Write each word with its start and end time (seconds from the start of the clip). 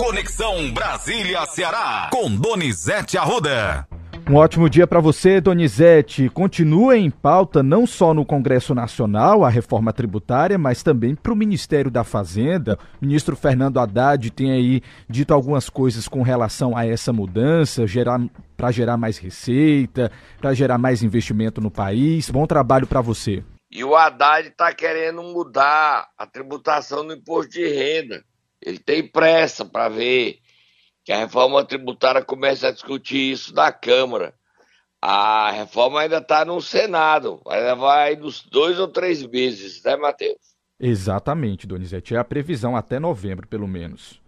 Conexão 0.00 0.72
Brasília-Ceará, 0.72 2.08
com 2.10 2.34
Donizete 2.34 3.18
Arruda. 3.18 3.86
Um 4.30 4.36
ótimo 4.36 4.70
dia 4.70 4.86
para 4.86 4.98
você, 4.98 5.42
Donizete. 5.42 6.30
Continua 6.30 6.96
em 6.96 7.10
pauta 7.10 7.62
não 7.62 7.86
só 7.86 8.14
no 8.14 8.24
Congresso 8.24 8.74
Nacional 8.74 9.44
a 9.44 9.50
reforma 9.50 9.92
tributária, 9.92 10.56
mas 10.56 10.82
também 10.82 11.14
para 11.14 11.34
o 11.34 11.36
Ministério 11.36 11.90
da 11.90 12.02
Fazenda. 12.02 12.78
O 12.98 13.04
ministro 13.04 13.36
Fernando 13.36 13.78
Haddad 13.78 14.30
tem 14.30 14.50
aí 14.52 14.80
dito 15.06 15.34
algumas 15.34 15.68
coisas 15.68 16.08
com 16.08 16.22
relação 16.22 16.74
a 16.74 16.86
essa 16.86 17.12
mudança, 17.12 17.84
para 18.56 18.72
gerar 18.72 18.96
mais 18.96 19.18
receita, 19.18 20.10
para 20.40 20.54
gerar 20.54 20.78
mais 20.78 21.02
investimento 21.02 21.60
no 21.60 21.70
país. 21.70 22.30
Bom 22.30 22.46
trabalho 22.46 22.86
para 22.86 23.02
você. 23.02 23.44
E 23.70 23.84
o 23.84 23.94
Haddad 23.94 24.48
está 24.48 24.72
querendo 24.72 25.22
mudar 25.22 26.08
a 26.16 26.26
tributação 26.26 27.06
do 27.06 27.12
imposto 27.12 27.52
de 27.52 27.68
renda. 27.68 28.24
Ele 28.62 28.78
tem 28.78 29.06
pressa 29.06 29.64
para 29.64 29.88
ver 29.88 30.38
que 31.04 31.12
a 31.12 31.18
reforma 31.18 31.64
tributária 31.64 32.22
comece 32.22 32.66
a 32.66 32.70
discutir 32.70 33.32
isso 33.32 33.54
na 33.54 33.72
Câmara. 33.72 34.34
A 35.00 35.50
reforma 35.50 36.00
ainda 36.00 36.18
está 36.18 36.44
no 36.44 36.60
Senado, 36.60 37.40
vai 37.44 37.62
levar 37.62 38.02
aí 38.02 38.20
uns 38.20 38.42
dois 38.42 38.78
ou 38.78 38.86
três 38.86 39.22
meses, 39.26 39.82
né, 39.82 39.96
Matheus? 39.96 40.36
Exatamente, 40.78 41.66
Donizete. 41.66 42.14
É 42.14 42.18
a 42.18 42.24
previsão 42.24 42.76
até 42.76 42.98
novembro, 42.98 43.48
pelo 43.48 43.66
menos. 43.66 44.20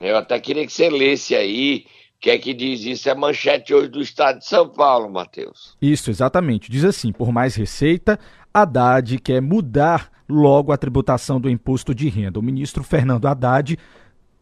Eu 0.00 0.16
até 0.16 0.38
queria 0.38 0.66
que 0.66 0.72
você 0.72 0.90
lesse 0.90 1.34
aí 1.34 1.86
o 2.16 2.20
que 2.20 2.30
é 2.30 2.38
que 2.38 2.52
diz 2.52 2.84
isso. 2.84 3.08
É 3.08 3.14
manchete 3.14 3.72
hoje 3.72 3.88
do 3.88 4.00
Estado 4.00 4.38
de 4.38 4.46
São 4.46 4.68
Paulo, 4.68 5.10
Matheus. 5.10 5.76
Isso, 5.80 6.10
exatamente. 6.10 6.70
Diz 6.70 6.84
assim: 6.84 7.12
por 7.12 7.32
mais 7.32 7.54
receita, 7.54 8.18
Haddad 8.52 9.18
quer 9.18 9.40
mudar 9.40 10.10
logo 10.28 10.72
a 10.72 10.76
tributação 10.76 11.40
do 11.40 11.50
imposto 11.50 11.94
de 11.94 12.08
renda. 12.08 12.38
O 12.38 12.42
ministro 12.42 12.82
Fernando 12.82 13.26
Haddad 13.26 13.78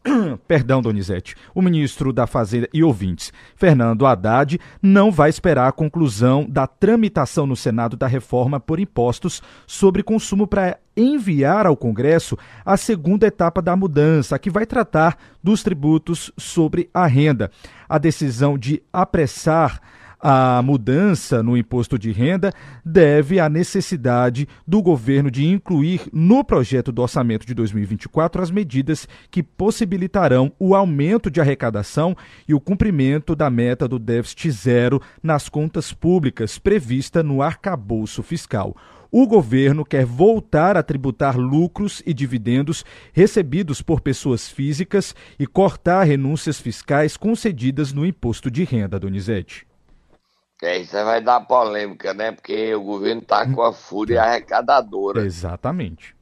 Perdão, 0.47 0.81
Donizete. 0.81 1.35
O 1.53 1.61
ministro 1.61 2.11
da 2.11 2.27
Fazenda 2.27 2.67
e 2.73 2.83
ouvintes, 2.83 3.31
Fernando 3.55 4.05
Haddad, 4.05 4.59
não 4.81 5.11
vai 5.11 5.29
esperar 5.29 5.67
a 5.67 5.71
conclusão 5.71 6.45
da 6.47 6.67
tramitação 6.67 7.45
no 7.45 7.55
Senado 7.55 7.95
da 7.95 8.07
reforma 8.07 8.59
por 8.59 8.79
impostos 8.79 9.41
sobre 9.65 10.03
consumo 10.03 10.45
para 10.45 10.77
enviar 10.95 11.65
ao 11.65 11.77
Congresso 11.77 12.37
a 12.65 12.77
segunda 12.77 13.27
etapa 13.27 13.61
da 13.61 13.75
mudança, 13.75 14.37
que 14.37 14.49
vai 14.49 14.65
tratar 14.65 15.17
dos 15.41 15.63
tributos 15.63 16.31
sobre 16.37 16.89
a 16.93 17.07
renda. 17.07 17.49
A 17.87 17.97
decisão 17.97 18.57
de 18.57 18.83
apressar 18.91 19.81
a 20.25 20.61
mudança 20.61 21.43
no 21.43 21.57
imposto 21.57 21.99
de 21.99 22.09
renda 22.09 22.53
deve 22.85 23.41
à 23.41 23.49
necessidade 23.49 24.47
do 24.65 24.81
governo 24.81 25.29
de 25.29 25.45
incluir 25.45 26.07
no 26.13 26.45
projeto 26.45 26.93
do 26.93 27.01
orçamento 27.01 27.45
de 27.45 27.53
2024 27.53 28.41
as 28.41 28.49
medidas 28.49 29.05
que 29.29 29.43
possibilitarão 29.43 30.53
o 30.57 30.75
aumento 30.75 31.29
de 31.29 31.41
arrecadação 31.41 32.15
e 32.47 32.53
o 32.53 32.59
cumprimento 32.61 33.35
da 33.35 33.49
meta 33.49 33.85
do 33.85 33.99
déficit 33.99 34.49
zero 34.51 35.01
nas 35.21 35.49
contas 35.49 35.91
públicas 35.91 36.57
prevista 36.57 37.21
no 37.21 37.41
arcabouço 37.41 38.23
fiscal 38.23 38.73
o 39.11 39.27
governo 39.27 39.83
quer 39.83 40.05
voltar 40.05 40.77
a 40.77 40.81
tributar 40.81 41.37
lucros 41.37 42.01
e 42.03 42.13
dividendos 42.13 42.83
recebidos 43.11 43.79
por 43.79 44.01
pessoas 44.01 44.49
físicas 44.49 45.13
e 45.37 45.45
cortar 45.45 46.03
renúncias 46.05 46.59
fiscais 46.59 47.15
concedidas 47.15 47.93
no 47.93 48.07
imposto 48.07 48.49
de 48.49 48.63
renda, 48.63 48.99
Donizete. 48.99 49.67
É, 50.63 50.77
isso 50.77 50.93
vai 50.93 51.21
dar 51.21 51.41
polêmica, 51.41 52.13
né? 52.13 52.31
Porque 52.31 52.73
o 52.73 52.81
governo 52.81 53.21
tá 53.21 53.45
com 53.51 53.61
a 53.61 53.73
fúria 53.73 54.23
arrecadadora. 54.23 55.25
Exatamente. 55.25 56.15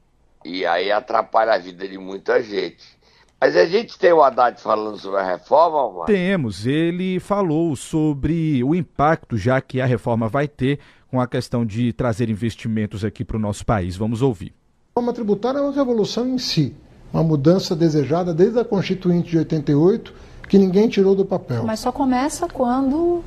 E 0.44 0.66
aí 0.66 0.90
atrapalha 0.90 1.52
a 1.52 1.58
vida 1.58 1.86
de 1.86 1.96
muita 1.96 2.42
gente. 2.42 3.00
Mas 3.40 3.56
a 3.56 3.64
gente 3.66 3.96
tem 3.96 4.12
o 4.12 4.22
Haddad 4.22 4.60
falando 4.60 4.98
sobre 4.98 5.20
a 5.20 5.24
reforma, 5.24 5.84
Omar? 5.84 6.06
Temos. 6.06 6.66
Ele 6.66 7.20
falou 7.20 7.76
sobre 7.76 8.62
o 8.64 8.74
impacto 8.74 9.36
já 9.36 9.60
que 9.60 9.80
a 9.80 9.86
reforma 9.86 10.28
vai 10.28 10.48
ter 10.48 10.80
com 11.08 11.20
a 11.20 11.26
questão 11.26 11.64
de 11.64 11.92
trazer 11.92 12.28
investimentos 12.28 13.04
aqui 13.04 13.24
para 13.24 13.36
o 13.36 13.40
nosso 13.40 13.64
país. 13.64 13.96
Vamos 13.96 14.22
ouvir. 14.22 14.52
A 14.94 15.00
reforma 15.00 15.12
tributária 15.12 15.58
é 15.58 15.60
uma 15.62 15.72
revolução 15.72 16.28
em 16.28 16.38
si, 16.38 16.74
uma 17.12 17.22
mudança 17.22 17.76
desejada 17.76 18.34
desde 18.34 18.58
a 18.58 18.64
Constituinte 18.64 19.30
de 19.30 19.38
88, 19.38 20.12
que 20.48 20.58
ninguém 20.58 20.88
tirou 20.88 21.14
do 21.14 21.24
papel. 21.24 21.64
Mas 21.64 21.80
só 21.80 21.92
começa 21.92 22.48
quando 22.48 23.22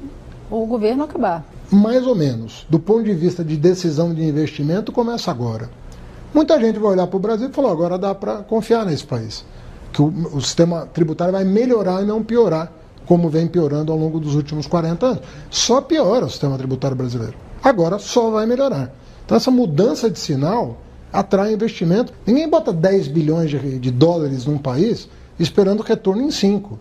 o 0.49 0.65
governo 0.65 1.03
acabar. 1.03 1.43
Mais 1.71 2.05
ou 2.05 2.15
menos. 2.15 2.65
Do 2.69 2.79
ponto 2.79 3.03
de 3.03 3.13
vista 3.13 3.43
de 3.43 3.57
decisão 3.57 4.13
de 4.13 4.23
investimento, 4.23 4.91
começa 4.91 5.31
agora. 5.31 5.69
Muita 6.33 6.59
gente 6.59 6.77
vai 6.79 6.91
olhar 6.91 7.07
para 7.07 7.17
o 7.17 7.19
Brasil 7.19 7.49
e 7.49 7.53
falar: 7.53 7.71
agora 7.71 7.97
dá 7.97 8.13
para 8.13 8.37
confiar 8.43 8.85
nesse 8.85 9.05
país. 9.05 9.45
Que 9.91 10.01
o, 10.01 10.07
o, 10.33 10.41
sistema 10.41 10.85
tributário 10.85 11.31
vai 11.31 11.45
melhorar 11.45 12.03
e 12.03 12.05
não 12.05 12.21
piorar, 12.21 12.71
como 13.05 13.29
vem 13.29 13.47
piorando 13.47 13.91
ao 13.91 13.97
longo 13.97 14.19
dos 14.19 14.35
últimos 14.35 14.67
40 14.67 15.05
anos. 15.05 15.21
Só 15.49 15.81
piora 15.81 16.25
o 16.25 16.29
sistema 16.29 16.57
tributário 16.57 16.97
brasileiro. 16.97 17.35
Agora 17.63 17.97
só 17.97 18.29
vai 18.29 18.45
melhorar. 18.45 18.93
Então, 19.25 19.37
essa 19.37 19.49
mudança 19.49 20.09
de 20.09 20.19
sinal 20.19 20.77
atrai 21.11 21.53
investimento. 21.53 22.13
Ninguém 22.25 22.49
bota 22.49 22.73
10 22.73 23.07
bilhões 23.07 23.49
de, 23.49 23.79
de 23.79 23.89
dólares 23.89 24.45
num 24.45 24.57
país 24.57 25.07
esperando 25.39 25.81
retorno 25.81 26.21
em 26.21 26.31
5. 26.31 26.77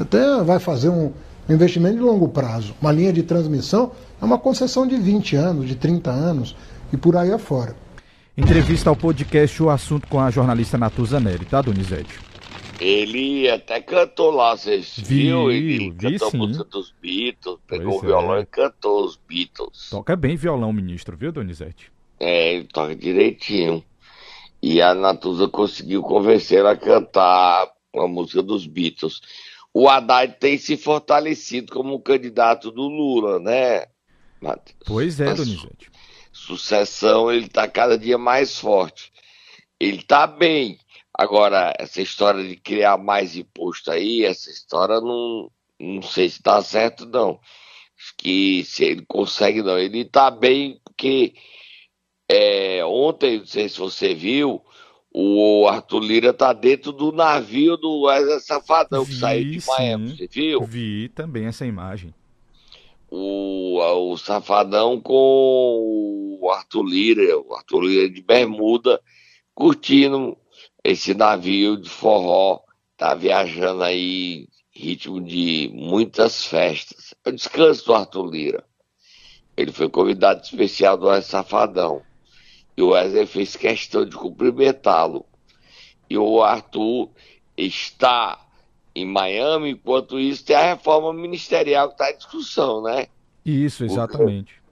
Até 0.00 0.42
vai 0.42 0.58
fazer 0.58 0.88
um, 0.88 1.12
um 1.48 1.54
investimento 1.54 1.96
de 1.96 2.02
longo 2.02 2.28
prazo. 2.28 2.74
Uma 2.80 2.92
linha 2.92 3.12
de 3.12 3.22
transmissão 3.22 3.92
é 4.20 4.24
uma 4.24 4.38
concessão 4.38 4.86
de 4.86 4.96
20 4.96 5.36
anos, 5.36 5.66
de 5.66 5.74
30 5.74 6.10
anos 6.10 6.54
e 6.92 6.96
por 6.96 7.16
aí 7.16 7.32
afora. 7.32 7.74
Entrevista 8.36 8.90
ao 8.90 8.96
podcast 8.96 9.60
O 9.62 9.70
Assunto 9.70 10.06
com 10.06 10.20
a 10.20 10.30
jornalista 10.30 10.78
Natuza 10.78 11.18
Neri, 11.18 11.44
tá, 11.44 11.60
Donizete? 11.60 12.20
Ele 12.80 13.50
até 13.50 13.80
cantou 13.80 14.30
lá, 14.30 14.56
vocês 14.56 14.94
vi, 14.96 15.22
viu? 15.24 15.50
Ele 15.50 15.90
vi 15.90 15.96
cantou 15.96 16.30
sim. 16.30 16.36
a 16.36 16.40
música 16.40 16.64
dos 16.64 16.94
Beatles, 17.02 17.58
pegou 17.66 17.90
Pois 17.90 18.02
o 18.04 18.06
violão 18.06 18.36
é. 18.36 18.42
e 18.42 18.46
cantou 18.46 19.04
os 19.04 19.18
Beatles. 19.28 19.90
Toca 19.90 20.14
bem 20.14 20.36
violão, 20.36 20.72
ministro, 20.72 21.16
viu, 21.16 21.32
Donizete? 21.32 21.90
É, 22.20 22.54
ele 22.54 22.64
toca 22.64 22.94
direitinho. 22.94 23.82
E 24.62 24.80
a 24.80 24.94
Natuza 24.94 25.48
conseguiu 25.48 26.02
convencer 26.02 26.64
a 26.64 26.76
cantar 26.76 27.68
a 27.96 28.06
música 28.06 28.42
dos 28.42 28.66
Beatles. 28.66 29.20
O 29.80 29.88
Haddad 29.88 30.38
tem 30.40 30.58
se 30.58 30.76
fortalecido 30.76 31.72
como 31.72 31.94
um 31.94 32.00
candidato 32.00 32.72
do 32.72 32.82
Lula, 32.88 33.38
né, 33.38 33.86
Matheus? 34.40 34.76
Pois 34.84 35.20
é, 35.20 35.32
Donizete. 35.32 35.88
Sucessão, 36.32 37.30
ele 37.30 37.48
tá 37.48 37.68
cada 37.68 37.96
dia 37.96 38.18
mais 38.18 38.58
forte. 38.58 39.12
Ele 39.78 40.02
tá 40.02 40.26
bem. 40.26 40.80
Agora, 41.14 41.72
essa 41.78 42.02
história 42.02 42.42
de 42.42 42.56
criar 42.56 42.98
mais 42.98 43.36
imposto 43.36 43.92
aí, 43.92 44.24
essa 44.24 44.50
história 44.50 45.00
não, 45.00 45.48
não 45.78 46.02
sei 46.02 46.28
se 46.28 46.42
tá 46.42 46.60
certo, 46.60 47.06
não. 47.06 47.38
Acho 47.96 48.14
que 48.18 48.64
se 48.64 48.82
ele 48.82 49.06
consegue, 49.06 49.62
não. 49.62 49.78
Ele 49.78 50.04
tá 50.04 50.28
bem 50.28 50.80
porque 50.84 51.34
é, 52.28 52.84
ontem, 52.84 53.38
não 53.38 53.46
sei 53.46 53.68
se 53.68 53.78
você 53.78 54.12
viu, 54.12 54.60
o 55.12 55.66
Arthur 55.66 56.00
Lira 56.00 56.32
tá 56.32 56.52
dentro 56.52 56.92
do 56.92 57.10
navio 57.10 57.76
do 57.76 58.02
Wesley 58.02 58.40
Safadão 58.40 59.04
que 59.04 59.12
Vi, 59.12 59.18
saiu 59.18 59.50
de 59.50 59.66
Miami, 59.66 60.08
sim. 60.10 60.16
você 60.16 60.26
viu? 60.26 60.64
Vi 60.64 61.08
também 61.08 61.46
essa 61.46 61.66
imagem. 61.66 62.14
O, 63.10 63.80
o 63.80 64.18
Safadão 64.18 65.00
com 65.00 66.38
o 66.40 66.50
Arthur 66.50 66.82
Lira, 66.82 67.38
o 67.38 67.54
Arthur 67.54 67.80
Lira 67.80 68.10
de 68.10 68.20
bermuda, 68.22 69.00
curtindo 69.54 70.36
esse 70.84 71.14
navio 71.14 71.76
de 71.76 71.88
forró, 71.88 72.60
tá 72.96 73.14
viajando 73.14 73.82
aí 73.82 74.46
ritmo 74.70 75.20
de 75.20 75.70
muitas 75.72 76.44
festas. 76.44 77.14
É 77.24 77.30
o 77.30 77.32
descanso 77.32 77.86
do 77.86 77.94
Arthur 77.94 78.30
Lira. 78.30 78.64
Ele 79.56 79.72
foi 79.72 79.88
convidado 79.88 80.42
especial 80.42 80.96
do 80.96 81.06
Wesley 81.06 81.30
Safadão. 81.30 82.02
E 82.78 82.82
o 82.82 82.90
Wesley 82.90 83.26
fez 83.26 83.56
questão 83.56 84.04
de 84.06 84.14
cumprimentá-lo. 84.14 85.26
E 86.08 86.16
o 86.16 86.44
Arthur 86.44 87.10
está 87.56 88.40
em 88.94 89.04
Miami, 89.04 89.70
enquanto 89.70 90.16
isso 90.16 90.44
tem 90.44 90.54
a 90.54 90.74
reforma 90.74 91.12
ministerial 91.12 91.88
que 91.88 91.94
está 91.94 92.12
em 92.12 92.16
discussão, 92.16 92.80
né? 92.80 93.08
Isso, 93.44 93.84
exatamente. 93.84 94.62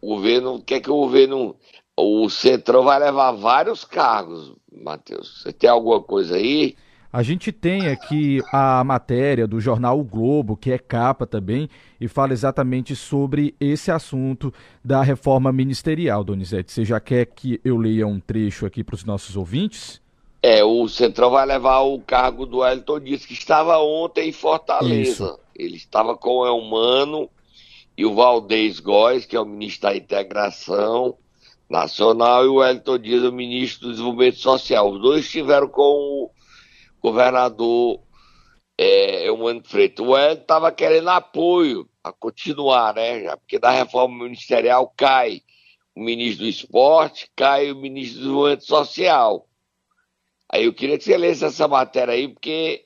O 0.00 0.16
governo, 0.16 0.54
o 0.56 0.60
que 0.60 0.74
é 0.74 0.80
que 0.80 0.90
o 0.90 0.96
governo, 0.96 1.54
o 1.96 2.28
Centrão 2.28 2.82
vai 2.82 2.98
levar 2.98 3.30
vários 3.30 3.84
cargos, 3.84 4.52
Matheus. 4.72 5.42
Você 5.42 5.52
tem 5.52 5.70
alguma 5.70 6.02
coisa 6.02 6.34
aí? 6.34 6.74
A 7.12 7.22
gente 7.22 7.52
tem 7.52 7.88
aqui 7.88 8.40
a 8.50 8.82
matéria 8.82 9.46
do 9.46 9.60
jornal 9.60 10.00
O 10.00 10.02
Globo, 10.02 10.56
que 10.56 10.72
é 10.72 10.78
capa 10.78 11.26
também, 11.26 11.68
e 12.00 12.08
fala 12.08 12.32
exatamente 12.32 12.96
sobre 12.96 13.54
esse 13.60 13.90
assunto 13.90 14.50
da 14.82 15.02
reforma 15.02 15.52
ministerial, 15.52 16.24
Donizete. 16.24 16.72
Você 16.72 16.86
já 16.86 16.98
quer 16.98 17.26
que 17.26 17.60
eu 17.62 17.76
leia 17.76 18.06
um 18.06 18.18
trecho 18.18 18.64
aqui 18.64 18.82
para 18.82 18.94
os 18.94 19.04
nossos 19.04 19.36
ouvintes? 19.36 20.00
É, 20.42 20.64
o 20.64 20.88
Centrão 20.88 21.30
vai 21.30 21.44
levar 21.44 21.80
o 21.80 22.00
cargo 22.00 22.46
do 22.46 22.64
Elton 22.64 23.00
Dias, 23.00 23.26
que 23.26 23.34
estava 23.34 23.76
ontem 23.78 24.30
em 24.30 24.32
Fortaleza. 24.32 25.38
Ele 25.54 25.76
estava 25.76 26.16
com 26.16 26.38
o 26.38 26.46
Elmano 26.46 27.28
e 27.94 28.06
o 28.06 28.14
Valdez 28.14 28.80
Góes, 28.80 29.26
que 29.26 29.36
é 29.36 29.40
o 29.40 29.44
ministro 29.44 29.90
da 29.90 29.94
Integração 29.94 31.14
Nacional, 31.68 32.46
e 32.46 32.48
o 32.48 32.64
Elton 32.64 32.98
Dias, 32.98 33.22
o 33.22 33.30
ministro 33.30 33.88
do 33.88 33.92
Desenvolvimento 33.92 34.38
Social. 34.38 34.90
Os 34.90 35.00
dois 35.02 35.26
estiveram 35.26 35.68
com 35.68 35.82
o, 35.82 36.30
governador 37.02 38.00
é, 38.78 39.28
Eumano 39.28 39.62
Freitas. 39.64 40.06
O 40.06 40.16
Hélio 40.16 40.40
estava 40.40 40.72
querendo 40.72 41.08
apoio 41.10 41.88
a 42.02 42.12
continuar, 42.12 42.94
né? 42.94 43.24
Já, 43.24 43.36
porque 43.36 43.58
da 43.58 43.70
reforma 43.70 44.24
ministerial 44.24 44.92
cai 44.96 45.42
o 45.94 46.00
ministro 46.02 46.44
do 46.44 46.50
esporte, 46.50 47.30
cai 47.36 47.70
o 47.70 47.76
ministro 47.76 48.18
do 48.18 48.20
desenvolvimento 48.20 48.64
social. 48.64 49.48
Aí 50.50 50.64
eu 50.64 50.74
queria 50.74 50.98
que 50.98 51.04
você 51.04 51.16
lesse 51.16 51.44
essa 51.44 51.66
matéria 51.66 52.14
aí, 52.14 52.28
porque 52.28 52.84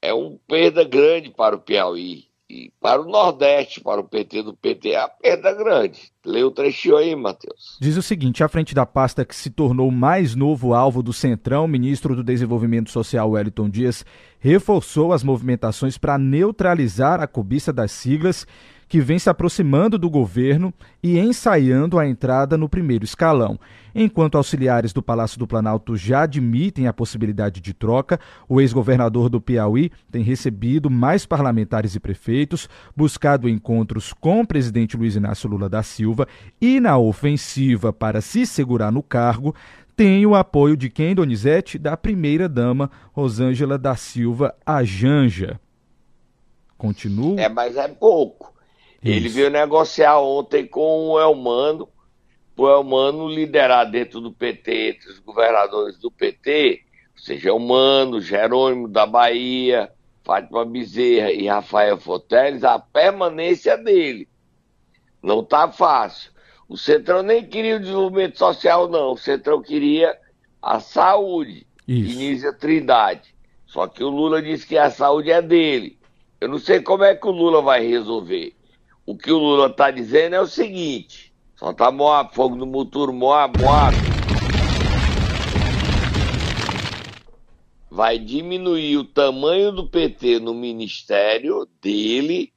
é 0.00 0.12
uma 0.12 0.38
perda 0.46 0.82
grande 0.84 1.30
para 1.30 1.56
o 1.56 1.60
Piauí. 1.60 2.31
E 2.52 2.70
para 2.78 3.00
o 3.00 3.10
Nordeste, 3.10 3.80
para 3.80 3.98
o 3.98 4.04
PT 4.04 4.42
do 4.42 4.54
PT, 4.54 4.90
é 4.90 5.00
a 5.00 5.08
perda 5.08 5.54
grande. 5.54 6.12
Lê 6.22 6.44
o 6.44 6.50
trechinho 6.50 6.98
aí, 6.98 7.16
Matheus. 7.16 7.78
Diz 7.80 7.96
o 7.96 8.02
seguinte: 8.02 8.44
à 8.44 8.48
frente 8.48 8.74
da 8.74 8.84
pasta 8.84 9.24
que 9.24 9.34
se 9.34 9.48
tornou 9.48 9.90
mais 9.90 10.34
novo 10.34 10.74
alvo 10.74 11.02
do 11.02 11.14
Centrão, 11.14 11.64
o 11.64 11.68
ministro 11.68 12.14
do 12.14 12.22
Desenvolvimento 12.22 12.90
Social, 12.90 13.30
Wellington 13.30 13.70
Dias, 13.70 14.04
reforçou 14.38 15.14
as 15.14 15.24
movimentações 15.24 15.96
para 15.96 16.18
neutralizar 16.18 17.22
a 17.22 17.26
cobiça 17.26 17.72
das 17.72 17.90
siglas 17.90 18.46
que 18.92 19.00
vem 19.00 19.18
se 19.18 19.30
aproximando 19.30 19.96
do 19.96 20.10
governo 20.10 20.70
e 21.02 21.18
ensaiando 21.18 21.98
a 21.98 22.06
entrada 22.06 22.58
no 22.58 22.68
primeiro 22.68 23.06
escalão. 23.06 23.58
Enquanto 23.94 24.36
auxiliares 24.36 24.92
do 24.92 25.02
Palácio 25.02 25.38
do 25.38 25.46
Planalto 25.46 25.96
já 25.96 26.24
admitem 26.24 26.86
a 26.86 26.92
possibilidade 26.92 27.62
de 27.62 27.72
troca, 27.72 28.20
o 28.46 28.60
ex-governador 28.60 29.30
do 29.30 29.40
Piauí 29.40 29.90
tem 30.10 30.22
recebido 30.22 30.90
mais 30.90 31.24
parlamentares 31.24 31.94
e 31.94 32.00
prefeitos, 32.00 32.68
buscado 32.94 33.48
encontros 33.48 34.12
com 34.12 34.42
o 34.42 34.46
presidente 34.46 34.94
Luiz 34.94 35.16
Inácio 35.16 35.48
Lula 35.48 35.70
da 35.70 35.82
Silva 35.82 36.28
e, 36.60 36.78
na 36.78 36.98
ofensiva 36.98 37.94
para 37.94 38.20
se 38.20 38.44
segurar 38.44 38.92
no 38.92 39.02
cargo, 39.02 39.54
tem 39.96 40.26
o 40.26 40.34
apoio 40.34 40.76
de 40.76 40.90
quem, 40.90 41.14
Donizete? 41.14 41.78
Da 41.78 41.96
primeira-dama 41.96 42.90
Rosângela 43.14 43.78
da 43.78 43.96
Silva, 43.96 44.54
a 44.66 44.84
Janja. 44.84 45.58
Continua. 46.76 47.40
É, 47.40 47.48
mas 47.48 47.74
é 47.78 47.88
pouco. 47.88 48.52
Ele 49.04 49.28
veio 49.28 49.50
negociar 49.50 50.20
ontem 50.20 50.66
com 50.66 51.08
o 51.08 51.20
Elmano, 51.20 51.88
o 52.56 52.68
Elmano 52.68 53.28
liderar 53.28 53.90
dentro 53.90 54.20
do 54.20 54.32
PT, 54.32 54.90
entre 54.90 55.10
os 55.10 55.18
governadores 55.18 55.98
do 55.98 56.10
PT, 56.10 56.82
ou 57.16 57.22
seja, 57.22 57.48
Elmano, 57.48 58.20
Jerônimo 58.20 58.86
da 58.86 59.04
Bahia, 59.04 59.90
Fátima 60.22 60.64
Bezerra 60.64 61.32
e 61.32 61.48
Rafael 61.48 61.98
Foteles, 61.98 62.62
a 62.62 62.78
permanência 62.78 63.76
dele. 63.76 64.28
Não 65.20 65.40
está 65.40 65.68
fácil. 65.70 66.30
O 66.68 66.76
Centrão 66.76 67.22
nem 67.22 67.44
queria 67.44 67.76
o 67.76 67.80
desenvolvimento 67.80 68.38
social, 68.38 68.88
não. 68.88 69.12
O 69.12 69.18
Centrão 69.18 69.60
queria 69.60 70.16
a 70.60 70.78
saúde. 70.80 71.66
Isso. 71.86 72.12
Inícia 72.12 72.52
Trindade. 72.52 73.34
Só 73.66 73.86
que 73.86 74.02
o 74.04 74.08
Lula 74.08 74.40
disse 74.40 74.66
que 74.66 74.78
a 74.78 74.90
saúde 74.90 75.30
é 75.30 75.42
dele. 75.42 75.98
Eu 76.40 76.48
não 76.48 76.58
sei 76.58 76.80
como 76.80 77.04
é 77.04 77.14
que 77.14 77.26
o 77.26 77.30
Lula 77.30 77.60
vai 77.60 77.86
resolver. 77.86 78.54
O 79.04 79.16
que 79.16 79.32
o 79.32 79.38
Lula 79.38 79.66
está 79.66 79.90
dizendo 79.90 80.36
é 80.36 80.40
o 80.40 80.46
seguinte: 80.46 81.32
tá 81.76 81.90
Moab, 81.90 82.32
fogo 82.32 82.54
no 82.54 82.64
Muturo, 82.64 83.12
Moab, 83.12 83.60
Moab. 83.60 83.96
Vai 87.90 88.18
diminuir 88.18 88.96
o 88.96 89.04
tamanho 89.04 89.72
do 89.72 89.88
PT 89.88 90.38
no 90.38 90.54
ministério 90.54 91.68
dele 91.80 92.52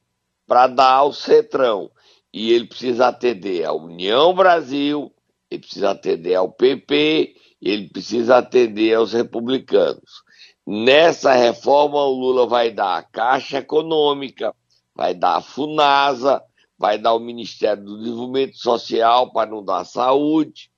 para 0.48 0.68
dar 0.68 0.92
ao 0.92 1.12
Cetrão. 1.12 1.90
E 2.32 2.52
ele 2.52 2.68
precisa 2.68 3.08
atender 3.08 3.66
à 3.66 3.74
União 3.74 4.34
Brasil, 4.34 5.12
ele 5.50 5.62
precisa 5.62 5.92
atender 5.92 6.36
ao 6.36 6.52
PP, 6.52 7.36
ele 7.62 7.90
precisa 7.90 8.38
atender 8.38 8.94
aos 8.94 9.14
republicanos. 9.14 10.24
Nessa 10.68 11.34
reforma, 11.34 11.98
o 12.04 12.14
Lula 12.14 12.46
vai 12.46 12.72
dar 12.72 12.98
a 12.98 13.04
Caixa 13.04 13.58
Econômica, 13.58 14.54
vai 14.96 15.14
dar 15.14 15.36
a 15.36 15.42
FUNASA, 15.42 16.42
vai 16.78 16.98
dar 16.98 17.14
o 17.14 17.20
Ministério 17.20 17.84
do 17.84 17.98
Desenvolvimento 18.00 18.58
Social 18.58 19.32
para 19.32 19.50
não 19.50 19.64
dar 19.64 19.84
saúde, 19.84 20.72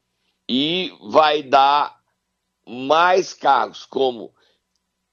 e 0.49 0.91
vai 1.09 1.43
dar 1.43 1.95
mais 2.65 3.33
cargos, 3.33 3.85
como 3.85 4.33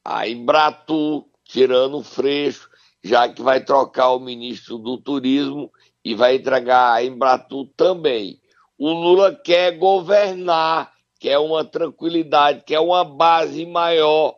a 0.05 0.29
Embratur, 0.29 1.27
tirando 1.45 1.99
o 1.99 2.03
Freixo, 2.03 2.69
já 3.03 3.29
que 3.29 3.43
vai 3.43 3.63
trocar 3.63 4.13
o 4.13 4.21
ministro 4.21 4.79
do 4.79 4.97
Turismo 4.97 5.71
e 6.05 6.15
vai 6.15 6.37
entregar 6.37 6.95
a 6.95 7.05
Embratur 7.05 7.69
também. 7.77 8.41
O 8.79 8.91
Lula 8.91 9.35
quer 9.35 9.79
governar, 9.79 10.93
quer 11.21 11.39
uma 11.39 11.65
tranquilidade, 11.65 12.65
quer 12.65 12.81
uma 12.81 13.05
base 13.05 13.65
maior 13.67 14.37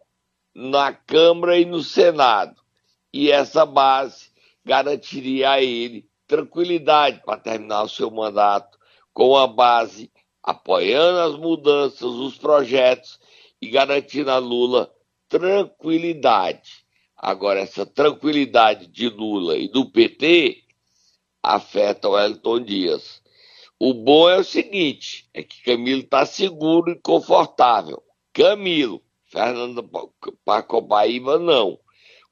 na 0.55 0.93
Câmara 0.93 1.59
e 1.59 1.65
no 1.65 1.83
Senado. 1.83 2.61
E 3.13 3.31
essa 3.31 3.65
base 3.65 4.31
garantiria 4.67 5.53
a 5.53 5.63
ele 5.63 6.11
tranquilidade 6.27 7.23
para 7.25 7.39
terminar 7.39 7.85
o 7.85 7.89
seu 7.89 8.11
mandato 8.11 8.77
com 9.13 9.37
a 9.37 9.47
base 9.47 10.11
apoiando 10.43 11.21
as 11.21 11.39
mudanças, 11.39 12.03
os 12.03 12.37
projetos 12.37 13.21
e 13.63 13.71
garantindo 13.71 14.29
a 14.29 14.39
Lula 14.39 14.93
tranquilidade. 15.29 16.85
Agora, 17.17 17.61
essa 17.61 17.87
tranquilidade 17.87 18.89
de 18.89 19.09
Lula 19.09 19.57
e 19.57 19.69
do 19.69 19.89
PT 19.89 20.65
afeta 21.41 22.09
o 22.09 22.19
Elton 22.19 22.61
Dias. 22.65 23.23
O 23.79 23.95
bom 23.95 24.29
é 24.29 24.39
o 24.39 24.45
seguinte: 24.45 25.29
é 25.33 25.45
que 25.45 25.63
Camilo 25.63 26.01
está 26.01 26.27
seguro 26.27 26.91
e 26.91 27.01
confortável. 27.01 28.03
Camilo, 28.33 29.01
Fernando 29.27 29.89
Pacobaíba 30.45 31.39
não 31.39 31.79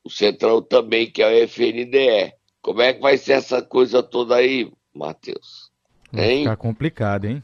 o 0.04 0.10
Centrão 0.10 0.60
também, 0.60 1.10
que 1.10 1.22
é 1.22 1.26
o 1.26 1.48
FNDE. 1.48 2.34
Como 2.60 2.82
é 2.82 2.92
que 2.92 3.00
vai 3.00 3.16
ser 3.16 3.32
essa 3.32 3.62
coisa 3.62 4.02
toda 4.02 4.36
aí, 4.36 4.70
Matheus? 4.94 5.70
Vai 6.12 6.38
ficar 6.38 6.56
complicado, 6.56 7.24
hein? 7.24 7.42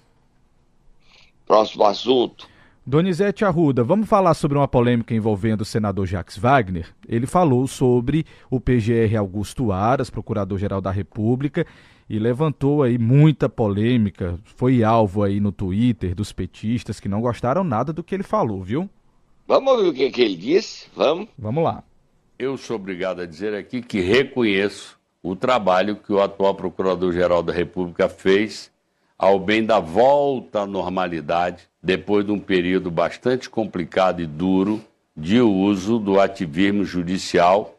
Próximo 1.47 1.85
assunto. 1.85 2.49
Donizete 2.87 3.45
Arruda, 3.45 3.85
vamos 3.85 4.09
falar 4.09 4.35
sobre 4.35 4.57
uma 4.57 4.69
polêmica 4.69 5.15
envolvendo 5.15 5.61
o 5.63 5.65
senador 5.65 6.07
Jacques 6.07 6.37
Wagner. 6.37 6.95
Ele 7.09 7.27
falou 7.27 7.67
sobre 7.67 8.25
o 8.51 8.61
PGR 8.61 9.17
Augusto 9.19 9.73
Aras, 9.73 10.11
procurador-geral 10.11 10.81
da 10.81 10.91
República, 10.91 11.67
e 12.09 12.19
levantou 12.19 12.83
aí 12.83 12.99
muita 12.99 13.49
polêmica. 13.49 14.39
Foi 14.45 14.83
alvo 14.83 15.23
aí 15.23 15.41
no 15.41 15.53
Twitter 15.53 16.15
dos 16.15 16.33
petistas 16.33 16.99
que 16.99 17.09
não 17.09 17.21
gostaram 17.21 17.63
nada 17.63 17.93
do 17.93 18.03
que 18.03 18.15
ele 18.15 18.25
falou, 18.25 18.63
viu? 18.63 18.89
Vamos 19.47 19.73
ouvir 19.73 19.89
o 19.89 19.93
que, 19.93 20.11
que 20.11 20.23
ele 20.23 20.37
disse? 20.37 20.89
Vamos? 20.95 21.29
Vamos 21.39 21.63
lá 21.63 21.85
eu 22.41 22.57
sou 22.57 22.77
obrigado 22.77 23.21
a 23.21 23.27
dizer 23.27 23.55
aqui 23.55 23.83
que 23.83 24.01
reconheço 24.01 24.99
o 25.23 25.37
trabalho 25.37 25.97
que 25.97 26.11
o 26.11 26.23
atual 26.23 26.55
Procurador-Geral 26.55 27.43
da 27.43 27.53
República 27.53 28.09
fez 28.09 28.71
ao 29.19 29.39
bem 29.39 29.63
da 29.63 29.79
volta 29.79 30.61
à 30.61 30.67
normalidade, 30.67 31.69
depois 31.83 32.25
de 32.25 32.33
um 32.33 32.39
período 32.39 32.91
bastante 32.91 33.51
complicado 33.51 34.23
e 34.23 34.27
duro 34.27 34.83
de 35.15 35.39
uso 35.39 35.99
do 35.99 36.19
ativismo 36.19 36.83
judicial 36.83 37.79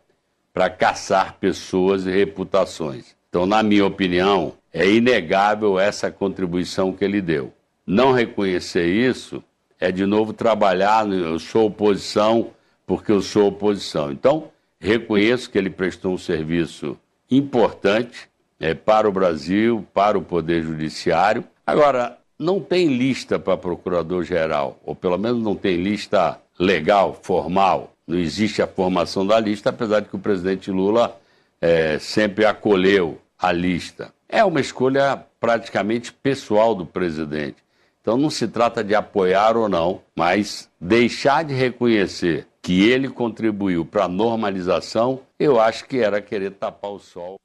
para 0.54 0.70
caçar 0.70 1.38
pessoas 1.40 2.06
e 2.06 2.12
reputações. 2.12 3.16
Então, 3.30 3.48
na 3.48 3.64
minha 3.64 3.88
opinião, 3.88 4.54
é 4.72 4.88
inegável 4.88 5.80
essa 5.80 6.12
contribuição 6.12 6.94
que 6.94 7.04
ele 7.04 7.20
deu. 7.20 7.52
Não 7.84 8.12
reconhecer 8.12 8.86
isso 8.86 9.44
é 9.80 9.92
de 9.92 10.06
novo 10.06 10.34
trabalhar, 10.34 11.12
eu 11.12 11.40
sou 11.40 11.66
oposição 11.66 12.52
porque 12.86 13.12
eu 13.12 13.22
sou 13.22 13.48
oposição. 13.48 14.12
Então, 14.12 14.51
reconheço 14.82 15.50
que 15.50 15.58
ele 15.58 15.70
prestou 15.70 16.14
um 16.14 16.18
serviço 16.18 16.98
importante 17.30 18.28
é, 18.60 18.74
para 18.74 19.08
o 19.08 19.12
Brasil, 19.12 19.88
para 19.94 20.18
o 20.18 20.24
Poder 20.24 20.64
Judiciário. 20.64 21.44
Agora, 21.66 22.18
não 22.38 22.60
tem 22.60 22.88
lista 22.88 23.38
para 23.38 23.56
procurador-geral, 23.56 24.80
ou 24.84 24.96
pelo 24.96 25.18
menos 25.18 25.42
não 25.42 25.56
tem 25.56 25.78
lista 25.78 26.40
legal, 26.60 27.18
formal. 27.22 27.94
Não 28.08 28.18
existe 28.18 28.62
a 28.62 28.68
formação 28.68 29.26
da 29.26 29.40
lista, 29.40 29.70
apesar 29.70 30.00
de 30.00 30.10
que 30.10 30.16
o 30.16 30.20
presidente 30.20 30.72
Lula 30.72 31.16
é, 31.62 32.00
sempre 32.00 32.44
acolheu 32.44 33.22
a 33.38 33.52
lista. 33.52 34.12
É 34.28 34.44
uma 34.44 34.60
escolha 34.60 35.24
praticamente 35.40 36.12
pessoal 36.12 36.74
do 36.74 36.86
presidente. 36.86 37.58
Então 38.02 38.18
não 38.18 38.32
se 38.32 38.48
trata 38.48 38.84
de 38.84 38.96
apoiar 38.96 39.56
ou 39.56 39.70
não, 39.70 40.02
mas 40.16 40.68
deixar 40.80 41.44
de 41.44 41.54
reconhecer 41.54 42.48
que 42.62 42.88
ele 42.88 43.10
contribuiu 43.10 43.86
para 43.86 44.06
a 44.06 44.10
normalização, 44.10 45.22
eu 45.40 45.60
acho 45.60 45.86
que 45.86 45.98
era 45.98 46.22
querer 46.22 46.52
tapar 46.52 46.92
o 46.92 47.00
sol. 47.00 47.38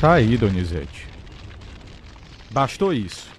Tá 0.00 0.14
aí, 0.14 0.36
Donizete. 0.36 1.08
Bastou 2.50 2.92
isso. 2.92 3.32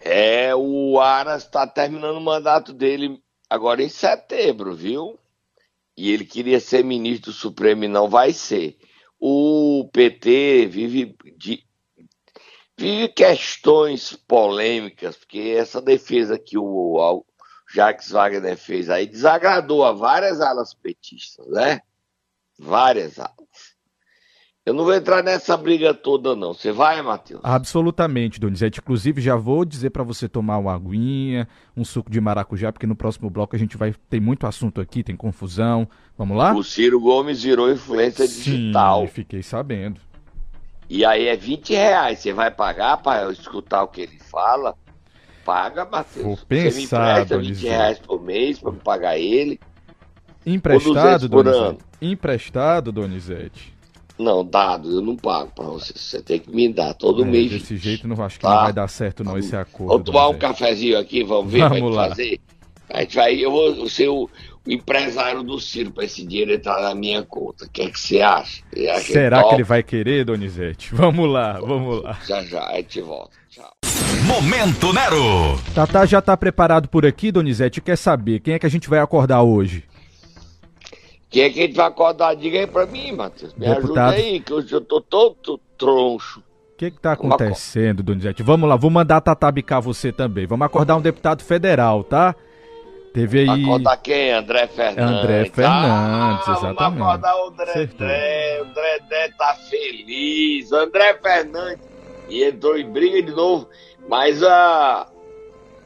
É, 0.00 0.54
o 0.54 0.98
Aras 1.00 1.42
está 1.42 1.66
terminando 1.66 2.16
o 2.16 2.20
mandato 2.20 2.72
dele 2.72 3.20
agora 3.48 3.82
em 3.82 3.88
setembro, 3.88 4.74
viu? 4.74 5.18
E 5.96 6.10
ele 6.10 6.24
queria 6.24 6.60
ser 6.60 6.84
ministro 6.84 7.32
do 7.32 7.36
Supremo 7.36 7.84
e 7.84 7.88
não 7.88 8.08
vai 8.08 8.32
ser. 8.32 8.78
O 9.18 9.90
PT 9.92 10.66
vive, 10.66 11.14
de, 11.36 11.62
vive 12.78 13.08
questões 13.08 14.14
polêmicas, 14.26 15.16
porque 15.16 15.54
essa 15.58 15.82
defesa 15.82 16.38
que 16.38 16.56
o 16.56 16.98
Jacques 17.72 18.10
Wagner 18.10 18.56
fez 18.56 18.90
aí 18.90 19.06
desagradou 19.06 19.84
a 19.84 19.92
várias 19.92 20.40
alas 20.40 20.74
petistas, 20.74 21.46
né? 21.48 21.80
Várias 22.58 23.18
alas. 23.18 23.36
Eu 24.66 24.74
não 24.74 24.84
vou 24.84 24.94
entrar 24.94 25.22
nessa 25.22 25.56
briga 25.56 25.94
toda, 25.94 26.36
não. 26.36 26.52
Você 26.52 26.70
vai, 26.70 27.00
Matheus? 27.00 27.40
Absolutamente, 27.42 28.38
Donizete. 28.38 28.78
Inclusive, 28.80 29.20
já 29.20 29.34
vou 29.34 29.64
dizer 29.64 29.90
para 29.90 30.02
você 30.02 30.28
tomar 30.28 30.58
uma 30.58 30.74
aguinha, 30.74 31.48
um 31.74 31.84
suco 31.84 32.10
de 32.10 32.20
maracujá, 32.20 32.70
porque 32.70 32.86
no 32.86 32.94
próximo 32.94 33.30
bloco 33.30 33.56
a 33.56 33.58
gente 33.58 33.76
vai 33.76 33.94
ter 34.10 34.20
muito 34.20 34.46
assunto 34.46 34.80
aqui, 34.80 35.02
tem 35.02 35.16
confusão. 35.16 35.88
Vamos 36.16 36.36
lá? 36.36 36.54
O 36.54 36.62
Ciro 36.62 37.00
Gomes 37.00 37.42
virou 37.42 37.72
influência 37.72 38.26
Sim, 38.26 38.42
digital. 38.42 39.06
fiquei 39.06 39.42
sabendo. 39.42 39.98
E 40.90 41.04
aí 41.06 41.26
é 41.26 41.36
20 41.36 41.72
reais. 41.72 42.18
Você 42.18 42.32
vai 42.32 42.50
pagar 42.50 42.98
para 42.98 43.32
escutar 43.32 43.82
o 43.82 43.88
que 43.88 44.02
ele 44.02 44.18
fala? 44.18 44.76
Paga, 45.44 45.84
Matheus. 45.84 46.24
Vou 46.24 46.36
Você 46.36 46.70
me 46.70 46.72
pensar, 46.72 47.22
empresta 47.22 47.38
20 47.38 47.46
Donizete. 47.46 47.66
reais 47.68 47.98
por 47.98 48.22
mês 48.22 48.58
para 48.58 48.72
pagar 48.72 49.18
ele. 49.18 49.58
Emprestado, 50.44 51.28
200 51.28 51.28
por 51.28 51.44
Donizete? 51.44 51.84
Emprestado, 52.00 52.92
Donizete? 52.92 53.74
Não, 54.18 54.44
dado, 54.44 54.90
eu 54.90 55.00
não 55.00 55.16
pago 55.16 55.50
para 55.54 55.64
você. 55.64 55.92
Você 55.96 56.20
tem 56.22 56.38
que 56.38 56.50
me 56.54 56.70
dar 56.72 56.92
todo 56.94 57.22
É, 57.22 57.26
mês. 57.26 57.50
desse 57.50 57.76
jeito 57.76 58.06
não 58.06 58.22
acho 58.22 58.36
que 58.38 58.42
Tá. 58.42 58.54
não 58.54 58.62
vai 58.64 58.72
dar 58.72 58.88
certo 58.88 59.24
não 59.24 59.38
esse 59.38 59.56
acordo. 59.56 59.88
Vamos 59.92 60.04
tomar 60.04 60.28
um 60.28 60.38
cafezinho 60.38 60.98
aqui, 60.98 61.24
vamos 61.24 61.50
ver 61.52 61.60
é 61.62 61.68
Vamos 61.68 61.90
que 61.90 61.96
lá. 61.96 62.08
fazer. 62.08 62.40
A 62.90 63.00
gente 63.00 63.16
vai, 63.16 63.34
eu 63.36 63.50
vou 63.50 63.88
ser 63.88 64.08
o, 64.08 64.24
o 64.66 64.70
empresário 64.70 65.42
do 65.42 65.58
Ciro 65.60 65.90
para 65.92 66.04
esse 66.04 66.26
dinheiro 66.26 66.52
entrar 66.52 66.82
na 66.82 66.94
minha 66.94 67.22
conta. 67.22 67.64
O 67.64 67.70
que 67.70 67.82
é 67.82 67.90
que 67.90 67.98
você 68.00 68.20
acha? 68.20 68.62
Acha 68.94 69.12
Será 69.12 69.38
que 69.38 69.42
topa? 69.44 69.54
ele 69.56 69.64
vai 69.64 69.82
querer, 69.82 70.24
Donizete? 70.24 70.92
Vamos 70.94 71.30
lá, 71.30 71.58
vamos 71.60 72.02
lá. 72.02 72.18
Já 72.26 72.42
já, 72.44 72.66
a 72.66 72.76
gente 72.76 73.00
volta. 73.00 73.39
Momento 74.30 74.92
Nero. 74.92 75.58
Tatá 75.74 76.06
já 76.06 76.22
tá 76.22 76.36
preparado 76.36 76.88
por 76.88 77.04
aqui, 77.04 77.32
Donizete? 77.32 77.80
Quer 77.80 77.98
saber 77.98 78.38
quem 78.38 78.54
é 78.54 78.60
que 78.60 78.66
a 78.66 78.70
gente 78.70 78.88
vai 78.88 79.00
acordar 79.00 79.42
hoje? 79.42 79.82
Quem 81.28 81.42
é 81.42 81.50
que 81.50 81.58
a 81.58 81.66
gente 81.66 81.74
vai 81.74 81.86
acordar? 81.88 82.36
Diga 82.36 82.60
aí 82.60 82.66
pra 82.66 82.86
mim, 82.86 83.10
Matheus. 83.10 83.52
Me 83.54 83.66
Deputado. 83.66 83.98
ajuda 83.98 84.10
aí, 84.10 84.38
que 84.38 84.54
hoje 84.54 84.72
eu 84.72 84.80
tô 84.80 85.00
todo 85.00 85.60
troncho. 85.76 86.38
O 86.38 86.76
que 86.78 86.92
que 86.92 87.00
tá 87.00 87.12
acontecendo, 87.12 88.04
Donizete? 88.04 88.40
Vamos 88.44 88.68
lá, 88.68 88.76
vou 88.76 88.88
mandar 88.88 89.16
a 89.16 89.20
Tatá 89.20 89.50
bicar 89.50 89.82
você 89.82 90.12
também. 90.12 90.46
Vamos 90.46 90.64
acordar 90.64 90.96
um 90.96 91.02
deputado 91.02 91.42
federal, 91.42 92.04
tá? 92.04 92.32
Teve 93.12 93.40
aí... 93.40 93.64
Acordar 93.64 93.96
quem? 93.96 94.30
André 94.30 94.68
Fernandes. 94.68 95.18
André 95.18 95.44
Fernandes, 95.46 96.48
ah, 96.48 96.52
exatamente. 96.56 96.78
Vamos 96.78 97.02
acordar 97.02 97.36
o 97.36 97.48
André. 97.48 97.72
O 97.72 97.82
André 97.82 98.60
André 98.60 99.28
tá 99.36 99.56
feliz. 99.68 100.72
André 100.72 101.18
Fernandes. 101.20 101.90
E 102.28 102.44
entrou 102.44 102.78
em 102.78 102.88
briga 102.88 103.20
de 103.20 103.32
novo. 103.32 103.68
Mas 104.10 104.42
a 104.42 105.06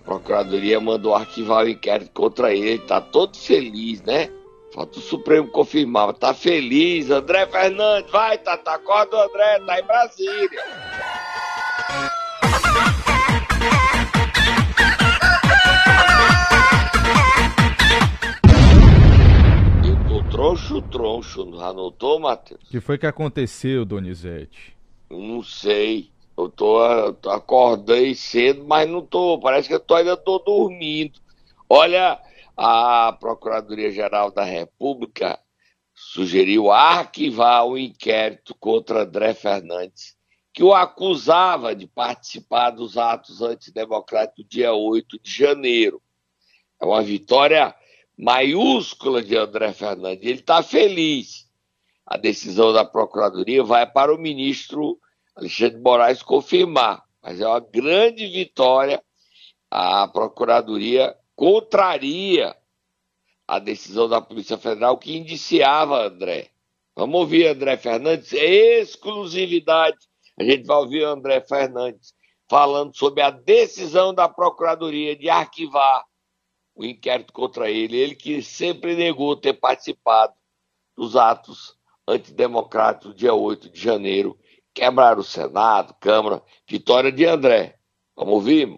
Procuradoria 0.03 0.81
mandou 0.81 1.15
arquivar 1.15 1.67
o 1.67 1.69
inquérito 1.69 2.11
contra 2.15 2.55
ele. 2.55 2.79
Tá 2.79 2.99
todo 2.99 3.37
feliz, 3.37 4.01
né? 4.01 4.31
Falta 4.73 4.99
o 4.99 5.03
Supremo 5.03 5.51
confirmar. 5.51 6.15
Tá 6.15 6.33
feliz. 6.33 7.11
André 7.11 7.47
Fernandes, 7.47 8.11
vai, 8.11 8.39
Tata. 8.39 8.77
Acorda 8.77 9.15
o 9.15 9.21
André, 9.21 9.61
tá 9.67 9.79
em 9.79 9.85
Brasília. 9.85 10.63
Eu 19.87 20.09
tô 20.09 20.31
troncho, 20.31 20.81
troncho. 20.81 21.59
Já 21.59 21.67
anotou, 21.67 22.19
Matheus? 22.19 22.63
O 22.63 22.71
que 22.71 22.81
foi 22.81 22.97
que 22.97 23.07
aconteceu, 23.07 23.85
Donizete? 23.85 24.75
Não 25.11 25.43
sei. 25.43 26.14
Eu 26.37 26.49
tô, 26.49 26.79
acordei 27.31 28.15
cedo, 28.15 28.65
mas 28.65 28.89
não 28.89 29.05
tô. 29.05 29.39
Parece 29.39 29.69
que 29.69 29.75
eu 29.75 29.81
tô, 29.81 29.95
ainda 29.95 30.17
tô 30.17 30.39
dormindo. 30.39 31.21
Olha, 31.69 32.21
a 32.57 33.17
Procuradoria-Geral 33.19 34.31
da 34.31 34.43
República 34.43 35.39
sugeriu 35.95 36.73
arquivar 36.73 37.67
o 37.67 37.79
inquérito 37.79 38.55
contra 38.57 39.03
André 39.03 39.33
Fernandes, 39.33 40.17
que 40.53 40.63
o 40.63 40.75
acusava 40.75 41.75
de 41.75 41.87
participar 41.87 42.71
dos 42.71 42.99
atos 42.99 43.41
antidemocráticos 43.41 44.45
do 44.45 44.49
dia 44.49 44.73
8 44.73 45.21
de 45.23 45.31
janeiro. 45.31 46.03
É 46.81 46.85
uma 46.85 47.03
vitória 47.03 47.75
maiúscula 48.19 49.23
de 49.23 49.37
André 49.37 49.73
Fernandes. 49.73 50.25
Ele 50.25 50.41
está 50.41 50.63
feliz. 50.63 51.49
A 52.05 52.17
decisão 52.17 52.73
da 52.73 52.85
Procuradoria 52.85 53.63
vai 53.63 53.87
para 53.87 54.15
o 54.15 54.19
ministro 54.19 54.99
Alexandre 55.35 55.77
de 55.77 55.83
Moraes 55.83 56.23
confirmar, 56.23 57.05
mas 57.23 57.41
é 57.41 57.47
uma 57.47 57.61
grande 57.61 58.27
vitória. 58.27 59.03
A 59.71 60.07
Procuradoria 60.07 61.17
contraria 61.35 62.57
a 63.47 63.59
decisão 63.59 64.09
da 64.09 64.21
Polícia 64.21 64.57
Federal 64.57 64.97
que 64.97 65.17
indiciava 65.17 66.07
André. 66.07 66.51
Vamos 66.97 67.21
ouvir 67.21 67.49
André 67.49 67.77
Fernandes, 67.77 68.33
exclusividade. 68.33 69.99
A 70.39 70.45
gente 70.45 70.65
vai 70.65 70.77
ouvir 70.77 71.05
André 71.05 71.41
Fernandes 71.41 72.15
falando 72.49 72.97
sobre 72.97 73.21
a 73.21 73.31
decisão 73.31 74.15
da 74.15 74.29
Procuradoria 74.29 75.17
de 75.17 75.29
arquivar 75.29 76.05
o 76.75 76.85
inquérito 76.85 77.33
contra 77.33 77.71
ele. 77.71 77.97
Ele 77.97 78.15
que 78.15 78.43
sempre 78.43 78.95
negou 78.95 79.37
ter 79.37 79.55
participado 79.55 80.35
dos 80.97 81.17
atos 81.17 81.77
antidemocráticos 82.07 83.13
do 83.13 83.17
dia 83.17 83.35
8 83.35 83.71
de 83.71 83.81
janeiro. 83.81 84.39
Quebraram 84.75 85.21
o 85.21 85.25
Senado, 85.25 85.95
Câmara. 86.01 86.43
Vitória 86.69 87.13
de 87.13 87.25
André. 87.25 87.77
Vamos 88.17 88.35
ouvir? 88.35 88.77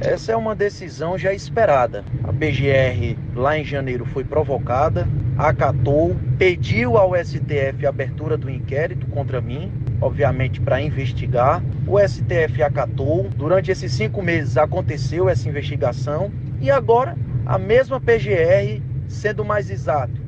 Essa 0.00 0.32
é 0.32 0.36
uma 0.36 0.56
decisão 0.56 1.18
já 1.18 1.32
esperada. 1.32 2.04
A 2.24 2.32
PGR 2.32 3.16
lá 3.36 3.56
em 3.56 3.64
janeiro 3.64 4.04
foi 4.06 4.24
provocada, 4.24 5.06
acatou, 5.36 6.16
pediu 6.38 6.96
ao 6.96 7.14
STF 7.14 7.86
a 7.86 7.90
abertura 7.90 8.36
do 8.36 8.50
inquérito 8.50 9.06
contra 9.08 9.40
mim, 9.40 9.70
obviamente 10.00 10.60
para 10.60 10.80
investigar. 10.80 11.62
O 11.86 11.98
STF 12.00 12.62
acatou. 12.62 13.28
Durante 13.36 13.70
esses 13.70 13.92
cinco 13.92 14.22
meses 14.22 14.56
aconteceu 14.56 15.28
essa 15.28 15.48
investigação 15.48 16.32
e 16.60 16.70
agora 16.70 17.16
a 17.46 17.58
mesma 17.58 18.00
PGR, 18.00 18.82
sendo 19.06 19.44
mais 19.44 19.70
exato, 19.70 20.20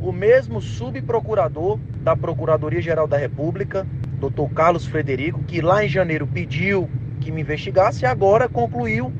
o 0.00 0.12
mesmo 0.12 0.60
subprocurador 0.60 1.78
da 2.02 2.16
Procuradoria-Geral 2.16 3.06
da 3.06 3.18
República, 3.18 3.86
Dr. 4.20 4.52
Carlos 4.54 4.86
Frederico, 4.86 5.42
que 5.44 5.62
lá 5.62 5.84
em 5.84 5.88
janeiro 5.88 6.26
pediu 6.26 6.88
que 7.20 7.32
me 7.32 7.40
investigasse 7.40 8.04
e 8.04 8.06
agora 8.06 8.48
concluiu 8.48 9.12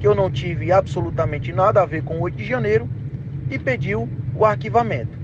que 0.00 0.06
eu 0.06 0.14
não 0.14 0.30
tive 0.30 0.72
absolutamente 0.72 1.52
nada 1.52 1.82
a 1.82 1.86
ver 1.86 2.02
com 2.02 2.18
o 2.18 2.22
8 2.22 2.36
de 2.36 2.44
janeiro 2.44 2.88
e 3.50 3.58
pediu 3.58 4.08
o 4.34 4.44
arquivamento. 4.44 5.18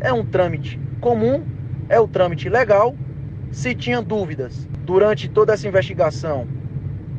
É 0.00 0.12
um 0.12 0.24
trâmite 0.24 0.78
comum, 1.00 1.44
é 1.88 1.98
o 1.98 2.08
trâmite 2.08 2.48
legal. 2.48 2.94
Se 3.50 3.74
tinha 3.74 4.00
dúvidas 4.00 4.68
durante 4.84 5.28
toda 5.28 5.52
essa 5.52 5.66
investigação, 5.66 6.46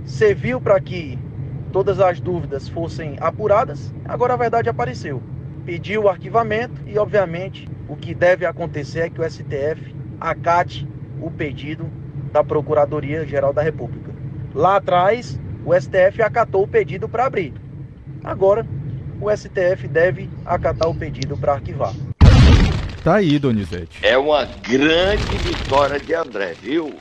serviu 0.05 0.61
para 0.61 0.79
que 0.79 1.19
todas 1.71 1.99
as 1.99 2.19
dúvidas 2.19 2.67
fossem 2.67 3.17
apuradas, 3.19 3.93
agora 4.05 4.33
a 4.33 4.37
verdade 4.37 4.69
apareceu. 4.69 5.21
Pediu 5.65 6.03
o 6.03 6.09
arquivamento 6.09 6.81
e, 6.87 6.97
obviamente, 6.97 7.67
o 7.87 7.95
que 7.95 8.15
deve 8.15 8.45
acontecer 8.45 8.99
é 9.01 9.09
que 9.09 9.21
o 9.21 9.29
STF 9.29 9.95
acate 10.19 10.87
o 11.21 11.29
pedido 11.29 11.89
da 12.31 12.43
Procuradoria-Geral 12.43 13.53
da 13.53 13.61
República. 13.61 14.13
Lá 14.53 14.77
atrás, 14.77 15.39
o 15.65 15.73
STF 15.73 16.21
acatou 16.21 16.63
o 16.63 16.67
pedido 16.67 17.07
para 17.07 17.25
abrir. 17.25 17.53
Agora, 18.23 18.65
o 19.21 19.29
STF 19.29 19.87
deve 19.87 20.29
acatar 20.45 20.89
o 20.89 20.95
pedido 20.95 21.37
para 21.37 21.53
arquivar. 21.53 21.93
Tá 23.03 23.15
aí, 23.15 23.39
Donizete. 23.39 24.05
É 24.05 24.17
uma 24.17 24.45
grande 24.45 25.37
vitória 25.37 25.99
de 25.99 26.13
André, 26.13 26.53
viu? 26.53 26.95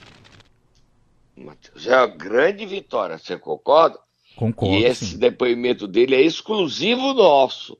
Matheus, 1.36 1.86
é 1.86 1.96
uma 1.96 2.06
grande 2.06 2.66
vitória, 2.66 3.18
você 3.18 3.38
concorda? 3.38 3.98
Concordo. 4.36 4.74
e 4.74 4.84
esse 4.84 5.06
sim. 5.06 5.18
depoimento 5.18 5.86
dele 5.86 6.14
é 6.14 6.22
exclusivo 6.22 7.12
nosso, 7.12 7.76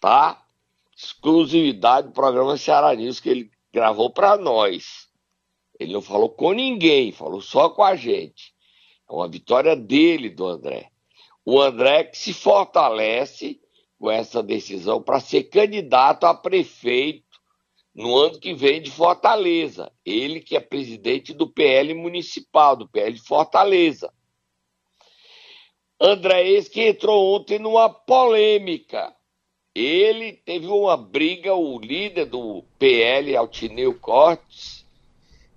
tá? 0.00 0.42
Exclusividade 0.96 2.08
do 2.08 2.12
programa 2.12 2.56
Ceará 2.56 2.94
News 2.94 3.20
que 3.20 3.28
ele 3.28 3.50
gravou 3.72 4.10
para 4.10 4.36
nós. 4.36 5.05
Ele 5.78 5.92
não 5.92 6.00
falou 6.00 6.30
com 6.30 6.52
ninguém, 6.52 7.12
falou 7.12 7.40
só 7.40 7.68
com 7.68 7.82
a 7.82 7.94
gente. 7.94 8.54
É 9.08 9.12
uma 9.12 9.28
vitória 9.28 9.76
dele, 9.76 10.30
do 10.30 10.46
André. 10.46 10.90
O 11.44 11.60
André 11.60 12.04
que 12.04 12.18
se 12.18 12.32
fortalece 12.32 13.60
com 13.98 14.10
essa 14.10 14.42
decisão 14.42 15.02
para 15.02 15.20
ser 15.20 15.44
candidato 15.44 16.24
a 16.24 16.34
prefeito 16.34 17.24
no 17.94 18.16
ano 18.16 18.38
que 18.38 18.52
vem 18.52 18.80
de 18.80 18.90
Fortaleza. 18.90 19.90
Ele 20.04 20.40
que 20.40 20.56
é 20.56 20.60
presidente 20.60 21.32
do 21.32 21.48
PL 21.48 21.94
municipal, 21.94 22.76
do 22.76 22.88
PL 22.88 23.12
de 23.12 23.22
Fortaleza. 23.22 24.12
André 26.00 26.46
esse 26.48 26.68
que 26.68 26.88
entrou 26.88 27.34
ontem 27.34 27.58
numa 27.58 27.88
polêmica. 27.88 29.14
Ele 29.74 30.32
teve 30.32 30.66
uma 30.66 30.96
briga, 30.96 31.54
o 31.54 31.78
líder 31.78 32.26
do 32.26 32.64
PL, 32.78 33.36
Altineu 33.36 33.98
Cortes, 33.98 34.85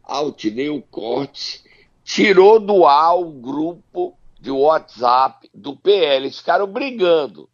Altineu 0.09 0.83
Cortes, 0.89 1.63
tirou 2.03 2.59
do 2.59 2.85
ar 2.85 3.19
o 3.19 3.31
grupo 3.31 4.17
de 4.39 4.49
WhatsApp 4.49 5.49
do 5.53 5.75
PL. 5.75 6.25
Eles 6.25 6.39
ficaram 6.39 6.65
brigando. 6.65 7.47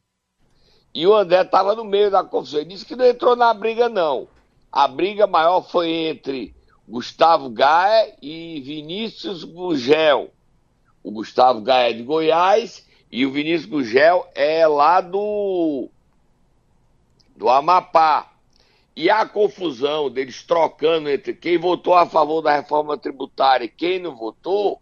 E 0.94 1.06
o 1.06 1.14
André 1.14 1.42
estava 1.42 1.76
no 1.76 1.84
meio 1.84 2.10
da 2.10 2.24
confusão. 2.24 2.62
Ele 2.62 2.70
disse 2.70 2.86
que 2.86 2.96
não 2.96 3.06
entrou 3.06 3.36
na 3.36 3.54
briga, 3.54 3.90
não. 3.90 4.30
A 4.72 4.88
briga 4.88 5.28
maior 5.28 5.62
foi 5.62 5.90
entre 5.90 6.56
Gustavo 6.88 7.50
Gaia 7.50 8.16
e 8.22 8.62
Vinícius 8.62 9.44
Gugel. 9.44 10.32
O 11.04 11.12
Gustavo 11.12 11.62
Gaia 11.62 11.90
é 11.90 11.94
de 11.94 12.04
Goiás 12.04 12.88
e 13.12 13.26
o 13.26 13.32
Vinícius 13.32 13.70
Gugel 13.70 14.26
é 14.34 14.66
lá 14.66 15.02
do, 15.02 15.90
do 17.36 17.50
Amapá. 17.50 18.32
E 18.96 19.10
a 19.10 19.26
confusão 19.26 20.10
deles 20.10 20.44
trocando 20.44 21.10
entre 21.10 21.34
quem 21.34 21.58
votou 21.58 21.94
a 21.94 22.06
favor 22.06 22.42
da 22.42 22.56
reforma 22.56 22.98
tributária 22.98 23.66
e 23.66 23.70
quem 23.70 24.00
não 24.00 24.16
votou 24.16 24.82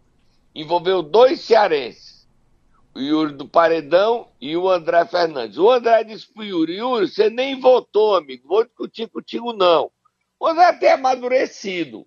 envolveu 0.54 1.02
dois 1.02 1.40
cearenses 1.40 2.14
o 2.94 3.00
Yuri 3.00 3.32
do 3.32 3.48
Paredão 3.48 4.30
e 4.40 4.56
o 4.56 4.70
André 4.70 5.04
Fernandes. 5.04 5.58
O 5.58 5.68
André 5.68 6.04
disse 6.04 6.32
pro 6.32 6.44
Yuri, 6.44 6.76
Yuri, 6.76 7.08
você 7.08 7.28
nem 7.28 7.60
votou, 7.60 8.14
amigo, 8.14 8.46
vou 8.46 8.64
discutir 8.64 9.08
contigo 9.08 9.52
não. 9.52 9.90
O 10.38 10.46
André 10.46 10.66
até 10.66 10.92
amadurecido, 10.92 12.06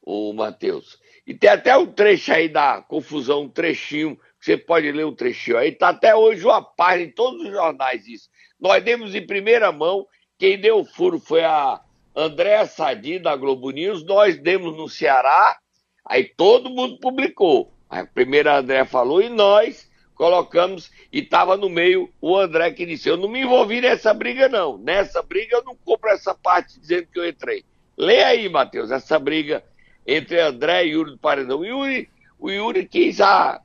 o 0.00 0.32
Matheus. 0.32 0.98
E 1.26 1.34
tem 1.34 1.50
até 1.50 1.76
um 1.76 1.86
trecho 1.86 2.32
aí 2.32 2.48
da 2.48 2.80
confusão, 2.82 3.42
um 3.42 3.48
trechinho, 3.48 4.18
você 4.38 4.56
pode 4.56 4.92
ler 4.92 5.06
um 5.06 5.14
trechinho 5.14 5.58
aí, 5.58 5.72
tá 5.72 5.88
até 5.88 6.14
hoje 6.14 6.44
uma 6.44 6.62
página 6.62 7.08
em 7.08 7.12
todos 7.12 7.40
os 7.40 7.50
jornais 7.50 8.06
isso. 8.06 8.28
Nós 8.60 8.84
demos 8.84 9.14
em 9.14 9.26
primeira 9.26 9.72
mão, 9.72 10.06
quem 10.38 10.60
deu 10.60 10.80
o 10.80 10.84
furo 10.84 11.18
foi 11.18 11.44
a 11.44 11.80
Andréa 12.14 12.66
Sadi, 12.66 13.18
da 13.18 13.36
Globo 13.36 13.70
News, 13.70 14.04
nós 14.04 14.38
demos 14.38 14.76
no 14.76 14.88
Ceará, 14.88 15.58
aí 16.04 16.24
todo 16.24 16.70
mundo 16.70 16.98
publicou. 16.98 17.72
A 17.88 18.04
primeira 18.04 18.58
André 18.58 18.84
falou 18.84 19.20
e 19.20 19.28
nós 19.28 19.90
colocamos 20.14 20.90
e 21.12 21.20
estava 21.20 21.56
no 21.56 21.68
meio 21.68 22.10
o 22.20 22.36
André 22.36 22.70
que 22.72 22.86
disse: 22.86 23.08
Eu 23.08 23.16
não 23.16 23.28
me 23.28 23.42
envolvi 23.42 23.80
nessa 23.80 24.14
briga, 24.14 24.48
não. 24.48 24.78
Nessa 24.78 25.22
briga 25.22 25.56
eu 25.56 25.64
não 25.64 25.76
compro 25.76 26.10
essa 26.10 26.34
parte 26.34 26.78
dizendo 26.78 27.08
que 27.12 27.18
eu 27.18 27.28
entrei. 27.28 27.64
Lê 27.96 28.22
aí, 28.22 28.48
Matheus, 28.48 28.90
essa 28.90 29.18
briga 29.18 29.62
entre 30.06 30.40
André 30.40 30.86
e 30.86 30.90
Yuri 30.90 31.12
do 31.12 31.18
Paredão. 31.18 31.60
O 31.60 31.64
Yuri, 31.64 32.08
o 32.38 32.50
Yuri 32.50 32.86
quis 32.86 33.20
a, 33.20 33.60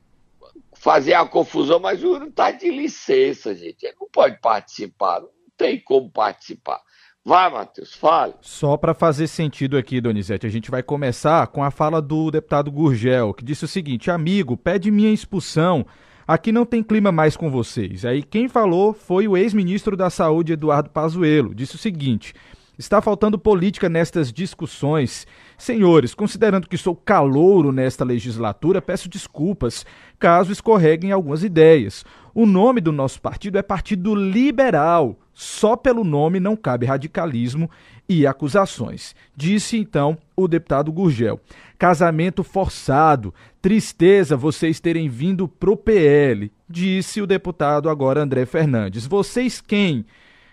fazer 0.74 1.14
a 1.14 1.26
confusão, 1.26 1.80
mas 1.80 2.02
o 2.02 2.14
Yuri 2.14 2.28
está 2.28 2.50
de 2.50 2.70
licença, 2.70 3.54
gente. 3.54 3.84
Ele 3.84 3.96
não 4.00 4.08
pode 4.08 4.40
participar, 4.40 5.20
não 5.20 5.39
tem 5.60 5.78
como 5.78 6.10
participar. 6.10 6.80
Vai, 7.22 7.50
Matheus, 7.50 7.94
fale. 7.94 8.32
Só 8.40 8.78
para 8.78 8.94
fazer 8.94 9.26
sentido 9.26 9.76
aqui, 9.76 10.00
Donizete, 10.00 10.46
a 10.46 10.50
gente 10.50 10.70
vai 10.70 10.82
começar 10.82 11.46
com 11.48 11.62
a 11.62 11.70
fala 11.70 12.00
do 12.00 12.30
deputado 12.30 12.72
Gurgel, 12.72 13.34
que 13.34 13.44
disse 13.44 13.66
o 13.66 13.68
seguinte: 13.68 14.10
amigo, 14.10 14.56
pede 14.56 14.90
minha 14.90 15.12
expulsão 15.12 15.84
Aqui 16.30 16.52
não 16.52 16.64
tem 16.64 16.80
clima 16.80 17.10
mais 17.10 17.36
com 17.36 17.50
vocês. 17.50 18.04
Aí 18.04 18.22
quem 18.22 18.48
falou 18.48 18.92
foi 18.92 19.26
o 19.26 19.36
ex-ministro 19.36 19.96
da 19.96 20.08
Saúde, 20.08 20.52
Eduardo 20.52 20.88
Pazuello. 20.88 21.52
Disse 21.52 21.74
o 21.74 21.78
seguinte: 21.78 22.34
Está 22.78 23.02
faltando 23.02 23.36
política 23.36 23.88
nestas 23.88 24.32
discussões. 24.32 25.26
Senhores, 25.58 26.14
considerando 26.14 26.68
que 26.68 26.78
sou 26.78 26.94
calouro 26.94 27.72
nesta 27.72 28.04
legislatura, 28.04 28.80
peço 28.80 29.08
desculpas 29.08 29.84
caso 30.20 30.52
escorreguem 30.52 31.10
algumas 31.10 31.42
ideias. 31.42 32.04
O 32.32 32.46
nome 32.46 32.80
do 32.80 32.92
nosso 32.92 33.20
partido 33.20 33.58
é 33.58 33.62
Partido 33.62 34.14
Liberal. 34.14 35.18
Só 35.42 35.74
pelo 35.74 36.04
nome 36.04 36.38
não 36.38 36.54
cabe 36.54 36.84
radicalismo 36.84 37.70
e 38.06 38.26
acusações. 38.26 39.14
Disse 39.34 39.78
então 39.78 40.18
o 40.36 40.46
deputado 40.46 40.92
Gurgel. 40.92 41.40
Casamento 41.78 42.44
forçado. 42.44 43.32
Tristeza 43.62 44.36
vocês 44.36 44.80
terem 44.80 45.08
vindo 45.08 45.48
pro 45.48 45.78
PL, 45.78 46.52
disse 46.68 47.22
o 47.22 47.26
deputado 47.26 47.88
agora 47.88 48.20
André 48.20 48.44
Fernandes. 48.44 49.06
Vocês 49.06 49.62
quem? 49.62 50.04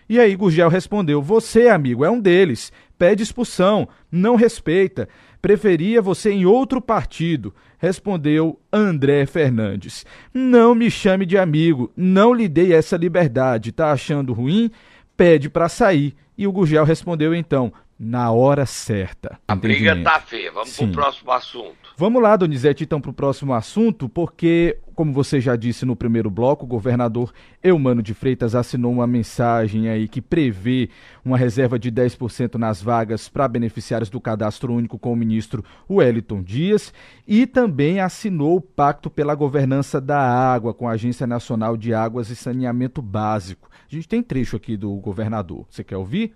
E 0.08 0.18
aí 0.18 0.34
Gurgel 0.34 0.70
respondeu: 0.70 1.20
Você, 1.20 1.68
amigo, 1.68 2.02
é 2.02 2.10
um 2.10 2.18
deles. 2.18 2.72
Pede 2.96 3.22
expulsão, 3.22 3.86
não 4.10 4.36
respeita. 4.36 5.06
Preferia 5.42 6.00
você 6.00 6.30
em 6.30 6.46
outro 6.46 6.80
partido, 6.80 7.54
respondeu 7.78 8.60
André 8.72 9.24
Fernandes. 9.24 10.04
Não 10.34 10.74
me 10.74 10.90
chame 10.90 11.24
de 11.24 11.38
amigo, 11.38 11.90
não 11.96 12.34
lhe 12.34 12.48
dei 12.48 12.74
essa 12.74 12.96
liberdade. 12.96 13.72
Tá 13.72 13.92
achando 13.92 14.32
ruim? 14.32 14.70
Pede 15.16 15.48
para 15.48 15.68
sair. 15.68 16.14
E 16.36 16.46
o 16.46 16.52
Gurgel 16.52 16.84
respondeu 16.84 17.34
então: 17.34 17.72
na 17.98 18.30
hora 18.30 18.64
certa. 18.64 19.38
A 19.48 19.56
briga 19.56 20.00
tá 20.02 20.20
feia. 20.20 20.52
Vamos 20.52 20.70
Sim. 20.70 20.86
pro 20.86 21.02
próximo 21.02 21.32
assunto. 21.32 21.88
Vamos 21.96 22.22
lá, 22.22 22.36
Donizete, 22.36 22.84
então, 22.84 23.00
para 23.00 23.10
o 23.10 23.14
próximo 23.14 23.52
assunto, 23.52 24.08
porque, 24.08 24.78
como 24.94 25.12
você 25.12 25.40
já 25.40 25.56
disse 25.56 25.84
no 25.84 25.96
primeiro 25.96 26.30
bloco, 26.30 26.64
o 26.64 26.68
governador 26.68 27.32
Eumano 27.60 28.00
de 28.00 28.14
Freitas 28.14 28.54
assinou 28.54 28.92
uma 28.92 29.06
mensagem 29.06 29.88
aí 29.88 30.06
que 30.06 30.20
prevê 30.20 30.90
uma 31.24 31.36
reserva 31.36 31.76
de 31.76 31.90
10% 31.90 32.54
nas 32.54 32.80
vagas 32.80 33.28
para 33.28 33.48
beneficiários 33.48 34.08
do 34.08 34.20
cadastro 34.20 34.72
único 34.72 34.96
com 34.96 35.12
o 35.12 35.16
ministro 35.16 35.64
Wellington 35.90 36.40
Dias 36.40 36.94
e 37.26 37.48
também 37.48 37.98
assinou 37.98 38.58
o 38.58 38.60
pacto 38.60 39.10
pela 39.10 39.34
governança 39.34 40.00
da 40.00 40.20
água 40.20 40.72
com 40.72 40.86
a 40.86 40.92
Agência 40.92 41.26
Nacional 41.26 41.76
de 41.76 41.92
Águas 41.92 42.30
e 42.30 42.36
Saneamento 42.36 43.02
Básico. 43.02 43.68
A 43.90 43.92
gente 43.92 44.06
tem 44.06 44.22
trecho 44.22 44.54
aqui 44.54 44.76
do 44.76 44.94
governador. 44.96 45.66
Você 45.68 45.82
quer 45.82 45.96
ouvir? 45.96 46.32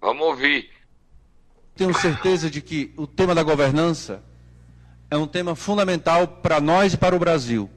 Vamos 0.00 0.24
ouvir. 0.24 0.70
Tenho 1.76 1.92
certeza 1.92 2.48
de 2.48 2.60
que 2.60 2.92
o 2.96 3.06
tema 3.06 3.34
da 3.34 3.42
governança 3.42 4.22
é 5.10 5.16
um 5.16 5.26
tema 5.26 5.56
fundamental 5.56 6.26
para 6.26 6.60
nós 6.60 6.94
e 6.94 6.96
para 6.96 7.16
o 7.16 7.18
Brasil. 7.18 7.68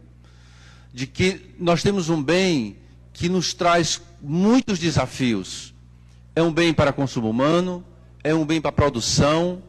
De 0.94 1.08
que 1.08 1.56
nós 1.60 1.82
temos 1.82 2.10
um 2.10 2.22
bem 2.22 2.78
que 3.12 3.28
nos 3.28 3.54
traz 3.54 4.00
muitos 4.22 4.78
desafios. 4.78 5.74
É 6.36 6.44
um 6.44 6.54
bem 6.54 6.74
para 6.74 6.94
consumo 6.94 7.30
humano, 7.30 7.84
é 8.24 8.34
um 8.34 8.46
bem 8.46 8.62
para 8.62 8.72
produção, 8.72 9.64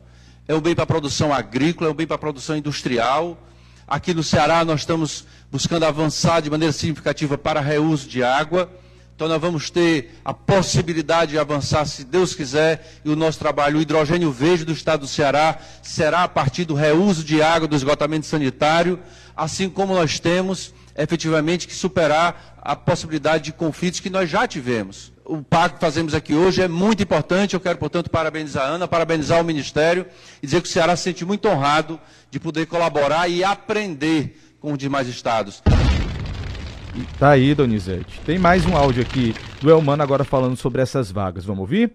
é 0.46 0.54
um 0.54 0.60
bem 0.60 0.74
para 0.74 0.84
produção 0.84 1.32
agrícola, 1.32 1.88
é 1.88 1.92
um 1.92 1.96
bem 1.96 2.06
para 2.06 2.18
produção 2.18 2.56
industrial. 2.56 3.38
Aqui 3.86 4.12
no 4.12 4.22
Ceará 4.22 4.62
nós 4.64 4.80
estamos 4.80 5.24
buscando 5.50 5.84
avançar 5.84 6.42
de 6.42 6.50
maneira 6.50 6.72
significativa 6.72 7.38
para 7.38 7.60
reuso 7.60 8.06
de 8.06 8.22
água. 8.22 8.70
Então 9.18 9.26
nós 9.26 9.40
vamos 9.40 9.68
ter 9.68 10.20
a 10.24 10.32
possibilidade 10.32 11.32
de 11.32 11.40
avançar, 11.40 11.84
se 11.86 12.04
Deus 12.04 12.36
quiser, 12.36 13.00
e 13.04 13.10
o 13.10 13.16
nosso 13.16 13.36
trabalho, 13.36 13.76
o 13.76 13.82
hidrogênio 13.82 14.30
verde 14.30 14.64
do 14.64 14.70
estado 14.70 15.00
do 15.00 15.06
Ceará, 15.08 15.58
será 15.82 16.22
a 16.22 16.28
partir 16.28 16.64
do 16.64 16.72
reuso 16.72 17.24
de 17.24 17.42
água, 17.42 17.66
do 17.66 17.74
esgotamento 17.74 18.26
sanitário, 18.26 18.96
assim 19.36 19.68
como 19.68 19.92
nós 19.92 20.20
temos 20.20 20.72
efetivamente 20.96 21.66
que 21.66 21.74
superar 21.74 22.60
a 22.62 22.76
possibilidade 22.76 23.42
de 23.42 23.52
conflitos 23.52 23.98
que 23.98 24.08
nós 24.08 24.30
já 24.30 24.46
tivemos. 24.46 25.12
O 25.24 25.42
pacto 25.42 25.78
que 25.78 25.84
fazemos 25.84 26.14
aqui 26.14 26.34
hoje 26.34 26.62
é 26.62 26.68
muito 26.68 27.02
importante. 27.02 27.54
Eu 27.54 27.60
quero, 27.60 27.76
portanto, 27.76 28.08
parabenizar 28.08 28.66
a 28.66 28.68
Ana, 28.68 28.86
parabenizar 28.86 29.40
o 29.40 29.44
Ministério 29.44 30.06
e 30.40 30.46
dizer 30.46 30.62
que 30.62 30.68
o 30.68 30.70
Ceará 30.70 30.94
se 30.94 31.02
sente 31.02 31.24
muito 31.24 31.48
honrado 31.48 31.98
de 32.30 32.38
poder 32.38 32.66
colaborar 32.66 33.26
e 33.26 33.42
aprender 33.42 34.40
com 34.60 34.70
os 34.70 34.78
demais 34.78 35.08
estados. 35.08 35.60
Tá 37.18 37.30
aí, 37.30 37.54
Donizete. 37.54 38.20
Tem 38.20 38.38
mais 38.38 38.64
um 38.66 38.76
áudio 38.76 39.02
aqui 39.02 39.34
do 39.60 39.70
Elmano 39.70 40.02
agora 40.02 40.24
falando 40.24 40.56
sobre 40.56 40.82
essas 40.82 41.10
vagas. 41.10 41.44
Vamos 41.44 41.60
ouvir? 41.60 41.92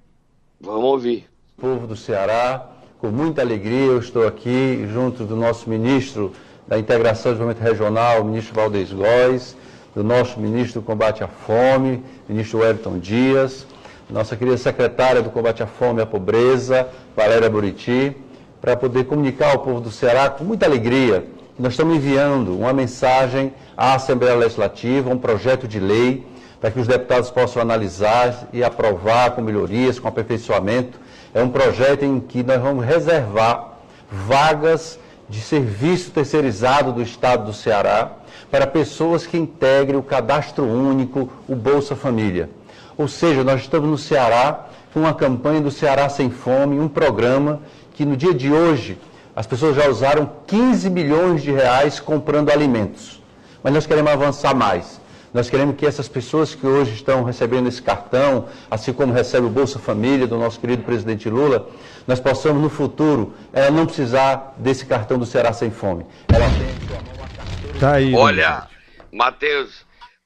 Vamos 0.60 0.84
ouvir. 0.84 1.30
Povo 1.60 1.88
do 1.88 1.96
Ceará, 1.96 2.70
com 3.00 3.08
muita 3.08 3.42
alegria 3.42 3.86
eu 3.86 4.00
estou 4.00 4.28
aqui 4.28 4.88
junto 4.92 5.24
do 5.24 5.36
nosso 5.36 5.70
ministro 5.70 6.32
da 6.68 6.80
Integração 6.80 7.32
e 7.32 7.36
Desenvolvimento 7.36 7.68
Regional, 7.68 8.22
o 8.22 8.26
ministro 8.26 8.56
Valdez 8.56 8.92
Góes, 8.92 9.58
do 9.94 10.04
nosso 10.04 10.39
ministro 10.39 10.82
do 10.82 10.86
Combate 10.86 11.24
à 11.24 11.28
Fome, 11.28 12.04
ministro 12.28 12.60
Wellington 12.60 13.00
Dias, 13.00 13.68
nossa 14.10 14.36
querida 14.36 14.58
secretária 14.58 15.22
do 15.22 15.30
Combate 15.30 15.62
à 15.62 15.68
Fome 15.68 16.00
e 16.00 16.04
à 16.04 16.06
Pobreza, 16.06 16.88
Valéria 17.16 17.50
Buriti, 17.50 18.16
para 18.62 18.76
poder 18.76 19.06
comunicar 19.06 19.52
ao 19.52 19.60
povo 19.60 19.82
do 19.82 19.92
Ceará 19.92 20.30
com 20.30 20.44
muita 20.44 20.66
alegria 20.66 21.26
nós 21.58 21.74
estamos 21.74 21.96
enviando 21.96 22.58
uma 22.58 22.74
mensagem 22.74 23.54
à 23.78 23.94
Assembleia 23.94 24.36
Legislativa, 24.36 25.12
um 25.12 25.18
projeto 25.18 25.68
de 25.68 25.80
lei, 25.80 26.26
para 26.60 26.72
que 26.72 26.80
os 26.80 26.88
deputados 26.88 27.30
possam 27.30 27.62
analisar 27.62 28.48
e 28.52 28.63
aprovar 28.63 29.32
com 29.32 29.42
melhorias, 29.42 30.00
com 30.00 30.08
aperfeiçoamento. 30.08 31.00
É 31.32 31.44
um 31.44 31.50
projeto 31.50 32.04
em 32.04 32.20
que 32.20 32.42
nós 32.42 32.60
vamos 32.60 32.84
reservar 32.84 33.74
vagas 34.10 34.98
de 35.30 35.42
serviço 35.42 36.10
terceirizado 36.10 36.92
do 36.92 37.04
Estado 37.04 37.46
do 37.46 37.54
Ceará 37.54 38.12
para 38.50 38.66
pessoas 38.66 39.28
que 39.28 39.38
integrem 39.38 39.98
o 39.98 40.04
cadastro 40.04 40.63
único, 40.63 41.30
o 41.48 41.56
Bolsa 41.56 41.96
Família. 41.96 42.50
Ou 42.98 43.08
seja, 43.08 43.44
nós 43.44 43.62
estamos 43.62 43.89
no 43.89 43.98
Ceará 43.98 44.68
com 44.92 45.02
uma 45.02 45.13
campanha 45.13 45.62
do 45.62 45.70
Ceará 45.70 46.10
Sem 46.10 46.32
Fome, 46.32 46.80
um 46.80 46.88
programa 46.88 47.60
que 47.94 48.06
no 48.06 48.18
dia 48.18 48.34
de 48.34 48.52
hoje 48.52 48.98
as 49.36 49.48
pessoas 49.48 49.76
já 49.76 49.88
usaram 49.88 50.32
15 50.48 50.89
milhões 50.89 51.41
de 51.41 51.52
reais 51.52 52.00
comprando 52.00 52.52
alimentos. 52.52 53.22
Mas 53.63 53.74
nós 53.74 53.86
queremos 53.86 54.12
avançar 54.12 54.54
mais. 54.54 55.02
Nós 55.34 55.50
queremos 55.50 55.76
que 55.76 55.86
essas 55.86 56.08
pessoas 56.08 56.54
que 56.54 56.67
hoje 56.67 56.93
estão 56.93 57.24
recebendo 57.24 57.67
esse 57.67 57.82
cartão, 57.82 58.48
assim 58.69 58.93
como 58.93 59.12
recebe 59.12 59.48
o 59.48 59.50
Bolsa 59.50 59.80
Família 59.80 60.28
do 60.28 60.38
nosso 60.38 60.60
querido 60.60 60.84
presidente 60.84 61.28
Lula, 61.28 61.67
nós 62.08 62.19
possamos 62.19 62.62
no 62.62 62.69
futuro 62.69 63.34
ela 63.52 63.72
não 63.72 63.88
precisar 63.88 64.54
desse 64.58 64.86
cartão 64.86 65.17
do 65.17 65.26
Ceará 65.26 65.52
Sem 65.52 65.72
Fome. 65.72 66.06
Ela 66.28 66.46
tem 66.46 67.80
Tá 67.80 67.96
aí. 67.96 68.13
Olha, 68.13 68.67
Matheus, 69.12 69.86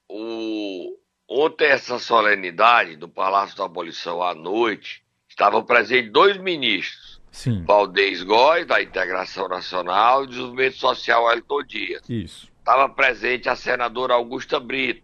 o... 0.10 0.98
ontem 1.30 1.68
essa 1.68 1.98
solenidade 1.98 2.98
do 2.98 3.08
Palácio 3.08 3.58
da 3.58 3.66
Abolição 3.66 4.22
à 4.22 4.36
noite, 4.36 5.02
estavam 5.30 5.64
presentes 5.64 6.12
dois 6.12 6.38
ministros. 6.38 7.17
Sim. 7.38 7.64
Valdez 7.66 8.24
Góes, 8.24 8.66
da 8.66 8.82
Integração 8.82 9.48
Nacional, 9.48 10.24
e 10.24 10.28
Desenvolvimento 10.28 10.78
Social, 10.78 11.32
Elton 11.32 11.64
Dias. 11.66 12.02
Isso. 12.10 12.52
Estava 12.58 12.90
presente 12.90 13.48
a 13.48 13.56
senadora 13.56 14.16
Augusta 14.16 14.60
Brito. 14.60 15.04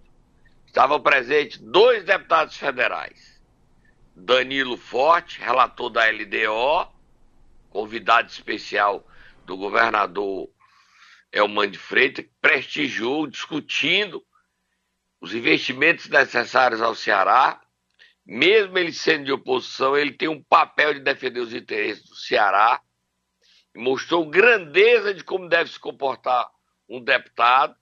Estavam 0.65 0.99
presentes 0.99 1.59
dois 1.59 2.03
deputados 2.03 2.57
federais. 2.57 3.39
Danilo 4.15 4.77
Forte, 4.77 5.39
relator 5.39 5.91
da 5.91 6.09
LDO, 6.09 6.91
convidado 7.69 8.29
especial 8.29 9.05
do 9.45 9.55
governador 9.55 10.49
Elman 11.31 11.69
de 11.69 11.77
Freitas, 11.77 12.25
que 12.25 12.31
prestigiou, 12.41 13.27
discutindo 13.27 14.23
os 15.21 15.35
investimentos 15.35 16.09
necessários 16.09 16.81
ao 16.81 16.95
Ceará. 16.95 17.61
Mesmo 18.25 18.77
ele 18.77 18.93
sendo 18.93 19.25
de 19.25 19.31
oposição, 19.31 19.97
ele 19.97 20.13
tem 20.13 20.29
um 20.29 20.41
papel 20.41 20.93
de 20.93 21.01
defender 21.01 21.41
os 21.41 21.53
interesses 21.53 22.03
do 22.03 22.15
Ceará. 22.15 22.81
Mostrou 23.75 24.29
grandeza 24.29 25.13
de 25.13 25.23
como 25.23 25.49
deve 25.49 25.69
se 25.69 25.79
comportar 25.79 26.49
um 26.87 27.03
deputado. 27.03 27.75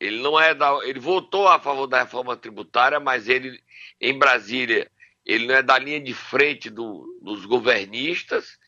Ele 0.00 0.20
não 0.20 0.38
é 0.40 0.54
da, 0.54 0.72
ele 0.84 0.98
votou 0.98 1.46
a 1.46 1.60
favor 1.60 1.86
da 1.86 2.00
reforma 2.02 2.36
tributária, 2.36 2.98
mas 2.98 3.28
ele 3.28 3.62
em 4.00 4.18
Brasília 4.18 4.90
ele 5.24 5.46
não 5.46 5.54
é 5.54 5.62
da 5.62 5.78
linha 5.78 6.00
de 6.00 6.12
frente 6.12 6.68
do, 6.68 7.18
dos 7.22 7.46
governistas. 7.46 8.58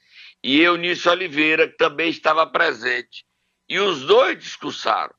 E 0.43 0.61
Eunício 0.61 1.11
Oliveira 1.11 1.69
que 1.69 1.77
também 1.77 2.09
estava 2.09 2.47
presente. 2.47 3.27
E 3.69 3.81
os 3.81 4.03
dois 4.03 4.39
discursaram. 4.39 5.15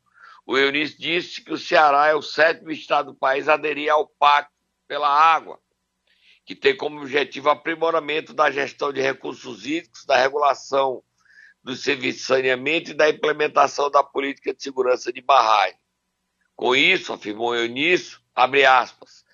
O 0.45 0.57
Eunício 0.57 0.97
disse 0.97 1.43
que 1.43 1.51
o 1.51 1.57
Ceará 1.57 2.07
é 2.07 2.15
o 2.15 2.21
sétimo 2.21 2.71
estado 2.71 3.11
do 3.11 3.19
país 3.19 3.49
a 3.49 3.55
aderir 3.55 3.91
ao 3.91 4.07
Pacto 4.07 4.56
pela 4.87 5.09
Água, 5.09 5.59
que 6.45 6.55
tem 6.55 6.75
como 6.75 7.01
objetivo 7.01 7.49
aprimoramento 7.49 8.33
da 8.33 8.49
gestão 8.49 8.93
de 8.93 9.01
recursos 9.01 9.65
hídricos, 9.65 10.05
da 10.05 10.17
regulação 10.17 11.03
do 11.61 11.75
serviço 11.75 12.19
de 12.19 12.25
saneamento 12.25 12.91
e 12.91 12.93
da 12.93 13.09
implementação 13.09 13.91
da 13.91 14.01
política 14.01 14.53
de 14.53 14.63
segurança 14.63 15.11
de 15.11 15.21
barragem. 15.21 15.77
Com 16.55 16.75
isso, 16.75 17.11
afirmou 17.11 17.53
Eunício, 17.53 18.19
abre 18.33 18.65
aspas, 18.65 19.25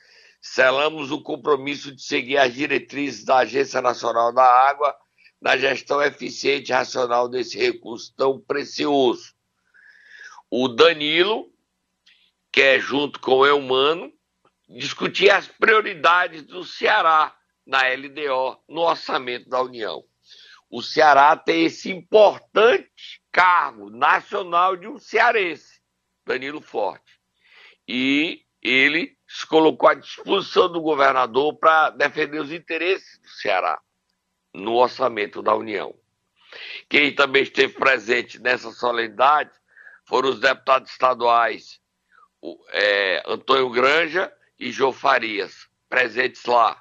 selamos 0.41 1.11
o 1.11 1.21
compromisso 1.21 1.95
de 1.95 2.01
seguir 2.01 2.37
as 2.37 2.53
diretrizes 2.53 3.23
da 3.23 3.37
Agência 3.37 3.81
Nacional 3.81 4.33
da 4.33 4.43
Água 4.43 4.97
na 5.39 5.55
gestão 5.55 6.01
eficiente 6.01 6.71
e 6.71 6.73
racional 6.73 7.29
desse 7.29 7.57
recurso 7.57 8.13
tão 8.15 8.39
precioso. 8.39 9.33
O 10.49 10.67
Danilo, 10.67 11.51
que 12.51 12.61
é 12.61 12.79
junto 12.79 13.19
com 13.19 13.37
o 13.37 13.45
Eumano, 13.45 14.11
discutir 14.69 15.29
as 15.29 15.47
prioridades 15.47 16.43
do 16.43 16.63
Ceará 16.63 17.35
na 17.65 17.87
LDO, 17.87 18.61
no 18.67 18.81
orçamento 18.81 19.49
da 19.49 19.61
União. 19.61 20.03
O 20.69 20.81
Ceará 20.81 21.35
tem 21.35 21.65
esse 21.65 21.91
importante 21.91 23.21
cargo 23.31 23.89
nacional 23.89 24.75
de 24.75 24.87
um 24.87 24.97
cearense, 24.97 25.79
Danilo 26.25 26.61
Forte. 26.61 27.19
E 27.87 28.43
ele 28.61 29.17
se 29.27 29.45
colocou 29.45 29.89
à 29.89 29.93
disposição 29.93 30.71
do 30.71 30.81
governador 30.81 31.57
para 31.57 31.89
defender 31.91 32.39
os 32.39 32.51
interesses 32.51 33.19
do 33.19 33.27
Ceará 33.27 33.79
no 34.53 34.75
orçamento 34.75 35.41
da 35.41 35.55
União. 35.55 35.93
Quem 36.89 37.13
também 37.13 37.43
esteve 37.43 37.73
presente 37.73 38.39
nessa 38.39 38.71
solenidade 38.71 39.51
foram 40.05 40.29
os 40.29 40.39
deputados 40.39 40.91
estaduais 40.91 41.79
é, 42.71 43.23
Antônio 43.25 43.69
Granja 43.69 44.31
e 44.63 44.71
Jô 44.71 44.93
Farias, 44.93 45.67
presentes 45.89 46.45
lá. 46.45 46.77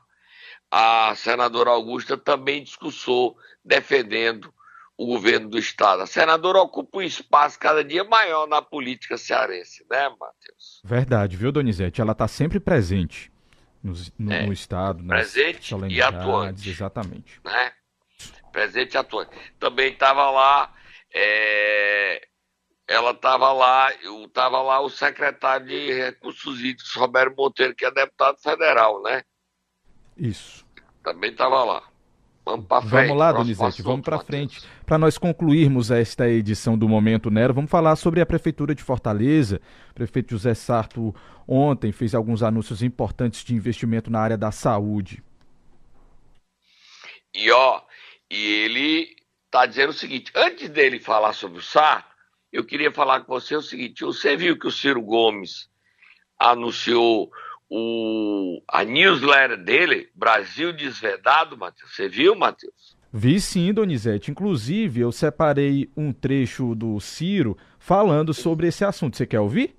A 0.71 1.14
senadora 1.16 1.71
Augusta 1.71 2.16
também 2.16 2.62
discursou 2.62 3.37
defendendo 3.64 4.55
o 4.97 5.07
governo 5.07 5.49
do 5.49 5.59
Estado. 5.59 6.03
A 6.03 6.07
senadora 6.07 6.61
ocupa 6.61 6.99
um 6.99 7.03
espaço 7.03 7.59
cada 7.59 7.83
dia 7.83 8.05
maior 8.05 8.47
na 8.47 8.62
política 8.62 9.18
cearense, 9.18 9.85
né, 9.90 10.09
Matheus? 10.09 10.81
Verdade, 10.85 11.37
viu, 11.37 11.51
Donizete? 11.51 12.01
Ela 12.01 12.12
está 12.12 12.29
sempre 12.29 12.61
presente 12.61 13.33
no, 13.83 13.92
no, 14.18 14.33
é, 14.33 14.47
no 14.47 14.53
Estado. 14.53 15.05
Presente 15.05 15.75
e 15.90 16.01
atuante. 16.01 16.71
Exatamente. 16.71 17.40
Né? 17.45 17.73
Presente 18.53 18.95
e 18.95 18.99
atuante. 18.99 19.35
Também 19.59 19.92
estava 19.92 20.31
lá, 20.31 20.73
é, 21.12 22.29
ela 22.87 23.12
estava 23.12 23.53
lá, 23.53 23.92
estava 24.27 24.61
lá 24.61 24.81
o 24.81 24.90
secretário 24.90 25.66
de 25.66 25.92
Recursos 25.92 26.61
Hídricos, 26.61 26.95
Roberto 26.95 27.37
Monteiro, 27.37 27.75
que 27.75 27.85
é 27.85 27.90
deputado 27.90 28.38
federal, 28.38 29.03
né? 29.03 29.23
Isso. 30.16 30.66
Também 31.03 31.31
estava 31.31 31.64
lá. 31.64 31.83
Vamos 32.45 32.66
para 32.66 32.83
frente. 32.83 33.07
Vamos 33.07 33.18
lá, 33.18 33.33
Donizete, 33.33 33.83
vamos 33.83 34.05
para 34.05 34.18
frente. 34.18 34.61
Para 34.85 34.99
nós 34.99 35.16
concluirmos 35.16 35.90
esta 35.90 36.29
edição 36.29 36.77
do 36.77 36.88
Momento 36.88 37.31
Nero, 37.31 37.55
vamos 37.55 37.71
falar 37.71 37.95
sobre 37.95 38.21
a 38.21 38.27
Prefeitura 38.27 38.75
de 38.75 38.83
Fortaleza. 38.83 39.61
O 39.90 39.95
prefeito 39.95 40.33
José 40.33 40.53
Sarto 40.53 41.14
ontem 41.47 41.92
fez 41.92 42.14
alguns 42.14 42.42
anúncios 42.42 42.83
importantes 42.83 43.45
de 43.45 43.55
investimento 43.55 44.11
na 44.11 44.21
área 44.21 44.37
da 44.37 44.51
saúde. 44.51 45.23
E 47.33 47.51
ó, 47.53 47.81
e 48.29 48.64
ele 48.64 49.16
está 49.47 49.64
dizendo 49.64 49.90
o 49.90 49.95
seguinte: 49.95 50.33
antes 50.35 50.68
dele 50.68 50.99
falar 50.99 51.33
sobre 51.35 51.61
o 51.61 51.62
Sarto, 51.62 52.12
eu 52.53 52.65
queria 52.65 52.93
falar 52.93 53.21
com 53.21 53.33
você 53.33 53.57
o 53.57 53.62
seguinte: 53.62 54.05
você 54.05 54.37
viu 54.37 54.59
que 54.59 54.67
o 54.67 54.71
Ciro 54.71 55.01
Gomes 55.01 55.69
anunciou 56.38 57.31
o, 57.71 58.62
a 58.69 58.85
newsletter 58.85 59.57
dele, 59.57 60.11
Brasil 60.15 60.73
Desvedado, 60.73 61.57
Matheus. 61.57 61.95
Você 61.95 62.09
viu, 62.09 62.35
Matheus? 62.35 62.97
Vi 63.11 63.41
sim, 63.41 63.73
Donizete. 63.73 64.31
Inclusive, 64.31 65.01
eu 65.01 65.12
separei 65.12 65.91
um 65.97 66.12
trecho 66.12 66.75
do 66.75 67.01
Ciro 67.01 67.57
falando 67.79 68.35
sobre 68.35 68.69
esse 68.69 68.85
assunto. 68.85 69.17
Você 69.17 69.27
quer 69.27 69.41
ouvir? 69.41 69.75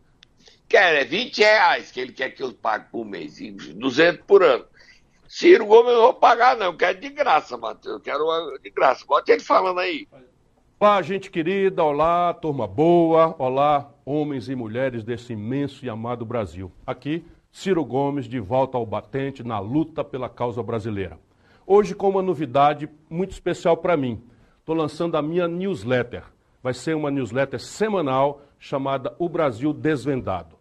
Quer, 0.67 0.95
é 0.95 1.05
20 1.05 1.37
reais 1.39 1.91
que 1.91 1.99
ele 1.99 2.13
quer 2.13 2.29
que 2.31 2.41
eu 2.41 2.53
pague 2.53 2.89
por 2.91 3.05
mês, 3.05 3.37
200 3.39 4.25
por 4.25 4.43
ano. 4.43 4.65
Ciro 5.27 5.65
Gomes 5.65 5.91
eu 5.91 5.97
não 5.97 6.01
vou 6.03 6.13
pagar, 6.13 6.55
não. 6.57 6.67
Eu 6.67 6.77
quero 6.77 6.99
de 6.99 7.09
graça, 7.09 7.57
Matheus. 7.57 7.95
Eu 7.95 7.99
quero 7.99 8.23
de 8.61 8.69
graça. 8.69 9.03
Bota 9.05 9.31
ele 9.31 9.41
falando 9.41 9.79
aí. 9.79 10.07
Olá, 10.83 11.01
gente 11.01 11.31
querida. 11.31 11.81
Olá, 11.81 12.33
turma 12.33 12.67
boa. 12.67 13.33
Olá, 13.39 13.89
homens 14.05 14.49
e 14.49 14.53
mulheres 14.53 15.01
desse 15.01 15.31
imenso 15.31 15.85
e 15.85 15.89
amado 15.89 16.25
Brasil. 16.25 16.69
Aqui 16.85 17.25
Ciro 17.49 17.85
Gomes 17.85 18.27
de 18.27 18.37
volta 18.37 18.77
ao 18.77 18.85
batente 18.85 19.45
na 19.45 19.59
luta 19.59 20.03
pela 20.03 20.27
causa 20.27 20.61
brasileira. 20.61 21.17
Hoje 21.65 21.95
com 21.95 22.09
uma 22.09 22.21
novidade 22.21 22.89
muito 23.09 23.31
especial 23.31 23.77
para 23.77 23.95
mim. 23.95 24.21
Estou 24.59 24.75
lançando 24.75 25.15
a 25.15 25.21
minha 25.21 25.47
newsletter. 25.47 26.25
Vai 26.61 26.73
ser 26.73 26.97
uma 26.97 27.09
newsletter 27.09 27.61
semanal 27.61 28.41
chamada 28.59 29.15
O 29.17 29.29
Brasil 29.29 29.71
Desvendado. 29.71 30.52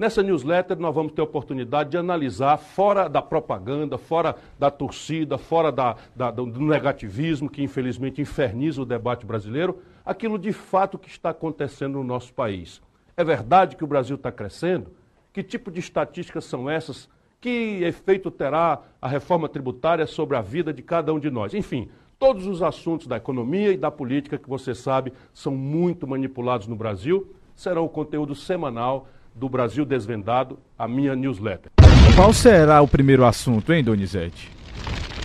Nessa 0.00 0.22
newsletter 0.22 0.78
nós 0.78 0.94
vamos 0.94 1.12
ter 1.12 1.20
a 1.20 1.24
oportunidade 1.24 1.90
de 1.90 1.98
analisar, 1.98 2.56
fora 2.56 3.06
da 3.06 3.20
propaganda, 3.20 3.98
fora 3.98 4.34
da 4.58 4.70
torcida, 4.70 5.36
fora 5.36 5.70
da, 5.70 5.94
da, 6.16 6.30
do 6.30 6.46
negativismo 6.46 7.50
que 7.50 7.62
infelizmente 7.62 8.18
inferniza 8.18 8.80
o 8.80 8.86
debate 8.86 9.26
brasileiro, 9.26 9.82
aquilo 10.02 10.38
de 10.38 10.54
fato 10.54 10.98
que 10.98 11.10
está 11.10 11.28
acontecendo 11.28 11.98
no 11.98 12.02
nosso 12.02 12.32
país. 12.32 12.80
É 13.14 13.22
verdade 13.22 13.76
que 13.76 13.84
o 13.84 13.86
Brasil 13.86 14.16
está 14.16 14.32
crescendo? 14.32 14.90
Que 15.34 15.42
tipo 15.42 15.70
de 15.70 15.80
estatísticas 15.80 16.46
são 16.46 16.70
essas? 16.70 17.06
Que 17.38 17.84
efeito 17.84 18.30
terá 18.30 18.80
a 19.02 19.06
reforma 19.06 19.50
tributária 19.50 20.06
sobre 20.06 20.34
a 20.34 20.40
vida 20.40 20.72
de 20.72 20.80
cada 20.80 21.12
um 21.12 21.18
de 21.18 21.28
nós? 21.28 21.52
Enfim, 21.52 21.90
todos 22.18 22.46
os 22.46 22.62
assuntos 22.62 23.06
da 23.06 23.18
economia 23.18 23.70
e 23.70 23.76
da 23.76 23.90
política 23.90 24.38
que 24.38 24.48
você 24.48 24.74
sabe 24.74 25.12
são 25.34 25.54
muito 25.54 26.06
manipulados 26.06 26.66
no 26.66 26.74
Brasil 26.74 27.34
serão 27.54 27.84
o 27.84 27.90
conteúdo 27.90 28.34
semanal 28.34 29.06
do 29.34 29.48
Brasil 29.48 29.84
Desvendado, 29.84 30.58
a 30.78 30.86
minha 30.86 31.14
newsletter. 31.16 31.70
Qual 32.14 32.32
será 32.32 32.80
o 32.82 32.88
primeiro 32.88 33.24
assunto, 33.24 33.72
hein, 33.72 33.82
Donizete? 33.82 34.50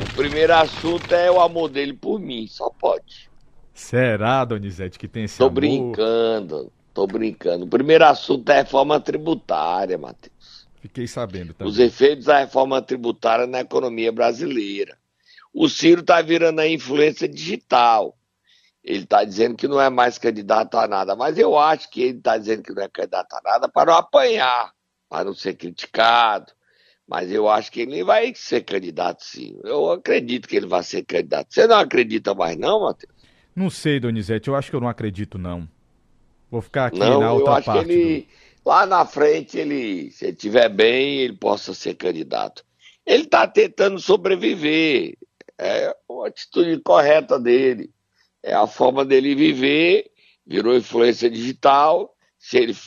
O 0.01 0.15
primeiro 0.15 0.53
assunto 0.53 1.13
é 1.13 1.31
o 1.31 1.39
amor 1.39 1.69
dele 1.69 1.93
por 1.93 2.19
mim, 2.19 2.47
só 2.47 2.69
pode. 2.69 3.29
Será, 3.73 4.45
Donizete, 4.45 4.97
que 4.97 5.07
tem 5.07 5.25
esse 5.25 5.37
Tô 5.37 5.45
amor? 5.45 5.55
brincando. 5.55 6.71
Tô 6.93 7.05
brincando. 7.05 7.65
O 7.65 7.67
primeiro 7.67 8.05
assunto 8.05 8.49
é 8.49 8.53
a 8.53 8.57
reforma 8.63 8.99
tributária, 8.99 9.97
Matheus. 9.97 10.65
Fiquei 10.81 11.07
sabendo 11.07 11.53
também. 11.53 11.71
Os 11.71 11.79
efeitos 11.79 12.25
da 12.25 12.39
reforma 12.39 12.81
tributária 12.81 13.45
na 13.47 13.61
economia 13.61 14.11
brasileira. 14.11 14.97
O 15.53 15.67
Ciro 15.67 16.01
está 16.01 16.21
virando 16.21 16.59
a 16.59 16.67
influência 16.67 17.27
digital. 17.27 18.15
Ele 18.85 19.03
está 19.03 19.23
dizendo 19.23 19.55
que 19.55 19.67
não 19.67 19.81
é 19.81 19.89
mais 19.89 20.19
candidato 20.19 20.77
a 20.77 20.87
nada, 20.87 21.15
mas 21.15 21.39
eu 21.39 21.57
acho 21.57 21.89
que 21.89 22.03
ele 22.03 22.19
está 22.19 22.37
dizendo 22.37 22.61
que 22.61 22.71
não 22.71 22.83
é 22.83 22.87
candidato 22.87 23.33
a 23.33 23.41
nada 23.43 23.67
para 23.67 23.91
não 23.91 23.97
apanhar, 23.97 24.71
para 25.09 25.25
não 25.25 25.33
ser 25.33 25.55
criticado. 25.55 26.53
Mas 27.07 27.31
eu 27.31 27.49
acho 27.49 27.71
que 27.71 27.81
ele 27.81 28.03
vai 28.03 28.31
ser 28.35 28.61
candidato 28.61 29.23
sim. 29.23 29.59
Eu 29.63 29.91
acredito 29.91 30.47
que 30.47 30.55
ele 30.55 30.67
vai 30.67 30.83
ser 30.83 31.03
candidato. 31.03 31.51
Você 31.51 31.65
não 31.65 31.77
acredita 31.77 32.35
mais, 32.35 32.55
não, 32.57 32.81
Matheus? 32.81 33.13
Não 33.55 33.71
sei, 33.71 33.99
Donizete, 33.99 34.49
eu 34.49 34.55
acho 34.55 34.69
que 34.69 34.75
eu 34.75 34.81
não 34.81 34.87
acredito, 34.87 35.39
não. 35.39 35.67
Vou 36.51 36.61
ficar 36.61 36.87
aqui 36.87 36.99
não, 36.99 37.19
na 37.19 37.31
outra 37.31 37.51
eu 37.51 37.55
acho 37.55 37.65
parte. 37.65 37.85
que 37.85 37.91
ele, 37.91 38.27
lá 38.63 38.85
na 38.85 39.03
frente, 39.03 39.57
ele, 39.57 40.11
se 40.11 40.25
ele 40.25 40.33
estiver 40.33 40.69
bem, 40.69 41.21
ele 41.21 41.33
possa 41.33 41.73
ser 41.73 41.95
candidato. 41.95 42.63
Ele 43.03 43.23
está 43.23 43.47
tentando 43.47 43.99
sobreviver. 43.99 45.17
É 45.57 45.95
uma 46.07 46.27
atitude 46.27 46.79
correta 46.81 47.39
dele. 47.39 47.94
É 48.47 48.53
a 48.53 48.67
forma 48.67 49.03
dele 49.03 49.33
viver, 49.33 50.05
virou 50.45 50.77
influência 50.77 51.27
digital. 51.31 52.15
Se 52.37 52.57
ele 52.57 52.77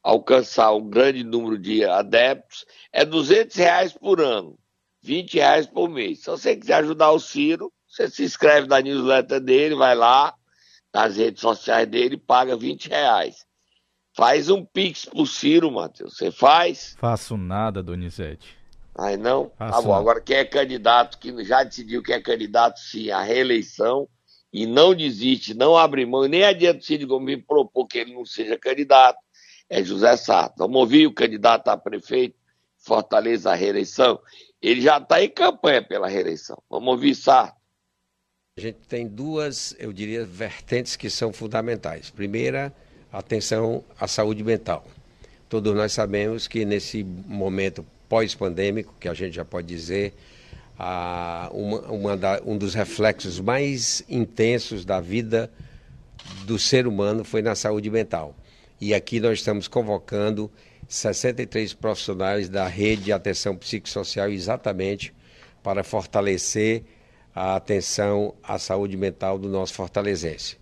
alcançar 0.00 0.72
um 0.72 0.88
grande 0.88 1.24
número 1.24 1.58
de 1.58 1.84
adeptos, 1.84 2.64
é 2.92 3.04
200 3.04 3.56
reais 3.56 3.92
por 3.92 4.20
ano, 4.20 4.56
20 5.02 5.34
reais 5.34 5.66
por 5.66 5.90
mês. 5.90 6.20
Se 6.20 6.30
você 6.30 6.56
quiser 6.56 6.74
ajudar 6.74 7.10
o 7.10 7.18
Ciro, 7.18 7.72
você 7.88 8.08
se 8.08 8.22
inscreve 8.22 8.68
na 8.68 8.80
newsletter 8.80 9.40
dele, 9.40 9.74
vai 9.74 9.96
lá 9.96 10.32
nas 10.94 11.16
redes 11.16 11.40
sociais 11.40 11.88
dele, 11.88 12.16
paga 12.16 12.56
20 12.56 12.88
reais. 12.88 13.44
Faz 14.14 14.48
um 14.48 14.64
pix 14.64 15.06
pro 15.06 15.26
Ciro, 15.26 15.72
Matheus. 15.72 16.16
Você 16.16 16.30
faz? 16.30 16.94
Faço 17.00 17.36
nada, 17.36 17.82
Donizete. 17.82 18.56
Ai, 18.96 19.16
não? 19.16 19.50
Faço 19.58 19.72
tá 19.72 19.82
bom. 19.82 19.88
nada. 19.88 20.00
Agora, 20.00 20.20
quem 20.20 20.36
é 20.36 20.44
candidato, 20.44 21.18
que 21.18 21.44
já 21.44 21.64
decidiu 21.64 22.00
que 22.00 22.12
é 22.12 22.20
candidato 22.20 22.78
sim 22.78 23.10
à 23.10 23.22
reeleição 23.22 24.08
e 24.52 24.66
não 24.66 24.94
desiste, 24.94 25.54
não 25.54 25.76
abre 25.76 26.04
mão, 26.04 26.26
nem 26.26 26.44
adianta 26.44 26.80
o 26.80 26.82
Cid 26.82 27.04
Gomes 27.06 27.36
me 27.36 27.42
propor 27.42 27.86
que 27.86 27.98
ele 27.98 28.14
não 28.14 28.24
seja 28.24 28.58
candidato, 28.58 29.18
é 29.68 29.82
José 29.84 30.16
Sarto. 30.16 30.54
Vamos 30.58 30.76
ouvir 30.80 31.06
o 31.06 31.12
candidato 31.12 31.68
a 31.68 31.76
prefeito, 31.76 32.34
Fortaleza, 32.76 33.54
reeleição. 33.54 34.18
Ele 34.60 34.80
já 34.80 34.98
está 34.98 35.22
em 35.22 35.28
campanha 35.28 35.82
pela 35.82 36.08
reeleição. 36.08 36.60
Vamos 36.68 36.88
ouvir 36.88 37.14
Sarto. 37.14 37.60
A 38.58 38.60
gente 38.60 38.78
tem 38.88 39.06
duas, 39.06 39.76
eu 39.78 39.92
diria, 39.92 40.24
vertentes 40.24 40.96
que 40.96 41.08
são 41.08 41.32
fundamentais. 41.32 42.10
Primeira, 42.10 42.74
atenção 43.12 43.84
à 43.98 44.08
saúde 44.08 44.42
mental. 44.42 44.84
Todos 45.48 45.74
nós 45.74 45.92
sabemos 45.92 46.48
que 46.48 46.64
nesse 46.64 47.04
momento 47.04 47.86
pós-pandêmico, 48.08 48.94
que 48.98 49.08
a 49.08 49.14
gente 49.14 49.34
já 49.34 49.44
pode 49.44 49.66
dizer, 49.68 50.14
ah, 50.82 51.50
uma, 51.52 51.80
uma 51.90 52.16
da, 52.16 52.40
um 52.42 52.56
dos 52.56 52.72
reflexos 52.72 53.38
mais 53.38 54.02
intensos 54.08 54.82
da 54.82 54.98
vida 54.98 55.52
do 56.46 56.58
ser 56.58 56.86
humano 56.86 57.22
foi 57.22 57.42
na 57.42 57.54
saúde 57.54 57.90
mental. 57.90 58.34
E 58.80 58.94
aqui 58.94 59.20
nós 59.20 59.40
estamos 59.40 59.68
convocando 59.68 60.50
63 60.88 61.74
profissionais 61.74 62.48
da 62.48 62.66
rede 62.66 63.02
de 63.02 63.12
atenção 63.12 63.54
psicossocial 63.54 64.30
exatamente 64.30 65.12
para 65.62 65.84
fortalecer 65.84 66.82
a 67.34 67.56
atenção 67.56 68.34
à 68.42 68.58
saúde 68.58 68.96
mental 68.96 69.38
do 69.38 69.50
nosso 69.50 69.74
fortalezense. 69.74 70.56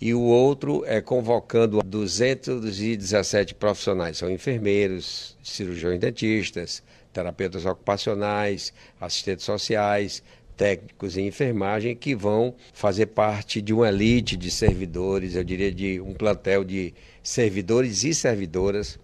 E 0.00 0.14
o 0.14 0.20
outro 0.20 0.84
é 0.86 1.00
convocando 1.00 1.82
217 1.82 3.56
profissionais, 3.56 4.18
são 4.18 4.30
enfermeiros, 4.30 5.36
cirurgiões 5.42 5.98
dentistas, 5.98 6.80
terapeutas 7.12 7.64
ocupacionais, 7.64 8.72
assistentes 9.00 9.44
sociais, 9.44 10.22
técnicos 10.58 11.16
em 11.16 11.28
enfermagem 11.28 11.94
que 11.94 12.14
vão 12.14 12.54
fazer 12.74 13.06
parte 13.06 13.62
de 13.62 13.72
uma 13.72 13.88
elite 13.88 14.36
de 14.36 14.50
servidores, 14.50 15.36
eu 15.36 15.44
diria 15.44 15.72
de 15.72 16.00
um 16.00 16.12
plantel 16.12 16.64
de 16.64 16.92
servidores 17.22 18.02
e 18.02 18.12
servidoras 18.12 18.98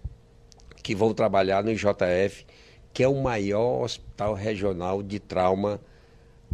que 0.83 0.93
vão 0.93 1.13
trabalhar 1.13 1.63
no 1.63 1.71
IJF, 1.71 2.45
que 2.93 3.01
é 3.01 3.07
o 3.07 3.21
maior 3.23 3.83
hospital 3.83 4.33
regional 4.33 5.01
de 5.01 5.17
trauma 5.17 5.79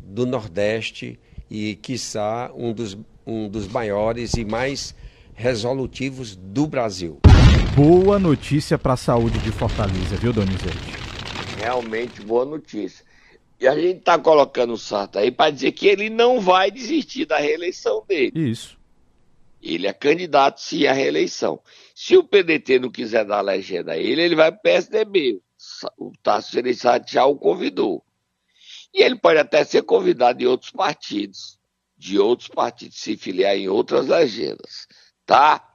do 0.01 0.25
Nordeste 0.25 1.19
e, 1.49 1.75
quiçá, 1.75 2.51
um 2.55 2.71
dos, 2.71 2.97
um 3.25 3.49
dos 3.49 3.67
maiores 3.67 4.33
e 4.35 4.45
mais 4.45 4.95
resolutivos 5.33 6.35
do 6.35 6.67
Brasil. 6.67 7.19
Boa 7.75 8.19
notícia 8.19 8.77
para 8.77 8.93
a 8.93 8.97
saúde 8.97 9.39
de 9.39 9.51
Fortaleza, 9.51 10.15
viu, 10.15 10.31
Donizete? 10.31 11.00
Realmente 11.61 12.21
boa 12.21 12.43
notícia. 12.43 13.05
E 13.59 13.67
a 13.67 13.75
gente 13.75 13.99
está 13.99 14.17
colocando 14.17 14.73
o 14.73 14.77
Sarto 14.77 15.19
aí 15.19 15.29
para 15.29 15.51
dizer 15.51 15.71
que 15.73 15.87
ele 15.87 16.09
não 16.09 16.41
vai 16.41 16.71
desistir 16.71 17.25
da 17.25 17.37
reeleição 17.37 18.03
dele. 18.07 18.31
Isso. 18.33 18.75
Ele 19.61 19.85
é 19.85 19.93
candidato 19.93 20.59
sim 20.59 20.87
à 20.87 20.93
reeleição. 20.93 21.59
Se 21.93 22.17
o 22.17 22.23
PDT 22.23 22.79
não 22.79 22.89
quiser 22.89 23.23
dar 23.23 23.37
a 23.37 23.41
legenda 23.41 23.91
a 23.91 23.97
ele, 23.97 24.23
ele 24.23 24.35
vai 24.35 24.51
para 24.51 24.57
o 24.57 24.63
PSDB. 24.63 25.39
O 25.99 26.11
Tasso 26.23 26.51
Gereissati 26.51 27.13
já 27.13 27.25
o 27.25 27.35
convidou. 27.35 28.03
E 28.91 29.03
ele 29.03 29.15
pode 29.15 29.39
até 29.39 29.63
ser 29.63 29.83
convidado 29.83 30.39
de 30.39 30.47
outros 30.47 30.71
partidos, 30.71 31.59
de 31.95 32.17
outros 32.17 32.49
partidos 32.49 32.97
se 32.97 33.15
filiar 33.15 33.55
em 33.55 33.69
outras 33.69 34.07
legendas, 34.07 34.87
tá? 35.23 35.70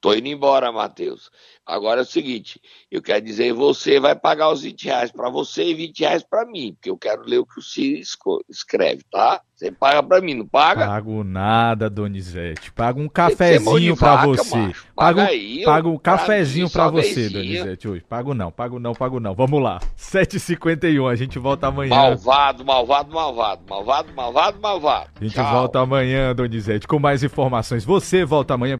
Tô 0.00 0.14
indo 0.14 0.28
embora, 0.28 0.72
Matheus. 0.72 1.30
Agora 1.66 2.00
é 2.00 2.02
o 2.02 2.06
seguinte, 2.06 2.60
eu 2.90 3.00
quero 3.00 3.24
dizer, 3.24 3.52
você 3.52 4.00
vai 4.00 4.16
pagar 4.16 4.50
os 4.50 4.62
20 4.62 4.84
reais 4.86 5.12
para 5.12 5.30
você 5.30 5.64
e 5.66 5.74
20 5.74 6.00
reais 6.00 6.22
para 6.24 6.44
mim, 6.44 6.72
porque 6.72 6.90
eu 6.90 6.98
quero 6.98 7.22
ler 7.22 7.38
o 7.38 7.46
que 7.46 7.60
o 7.60 7.62
Ciro 7.62 8.00
escreve, 8.48 9.04
tá? 9.08 9.40
Você 9.54 9.70
paga 9.70 10.02
para 10.02 10.22
mim, 10.22 10.32
não 10.32 10.46
paga? 10.46 10.86
Pago 10.86 11.22
nada, 11.22 11.90
Donizete. 11.90 12.72
Pago 12.72 12.98
um 12.98 13.08
cafezinho 13.08 13.94
para 13.94 14.24
você. 14.24 14.56
Macho. 14.56 14.86
Paga 14.96 15.24
aí, 15.26 15.62
pago 15.64 15.90
um 15.90 15.98
cafezinho 15.98 16.70
para 16.70 16.88
você. 16.88 17.28
Donizete, 17.28 17.86
hoje. 17.86 18.02
Pago 18.08 18.32
não, 18.32 18.50
pago 18.50 18.78
não, 18.80 18.94
pago 18.94 19.20
não. 19.20 19.34
Vamos 19.34 19.62
lá. 19.62 19.78
7h51, 19.98 21.12
a 21.12 21.14
gente 21.14 21.38
volta 21.38 21.66
amanhã. 21.66 21.90
Malvado, 21.90 22.64
malvado, 22.64 23.12
malvado, 23.12 23.62
malvado, 23.68 24.12
malvado, 24.14 24.60
malvado. 24.60 25.10
A 25.20 25.24
gente 25.24 25.34
Tchau. 25.34 25.52
volta 25.52 25.78
amanhã, 25.78 26.34
Donizete, 26.34 26.88
com 26.88 26.98
mais 26.98 27.22
informações. 27.22 27.84
Você 27.84 28.24
volta 28.24 28.54
amanhã. 28.54 28.78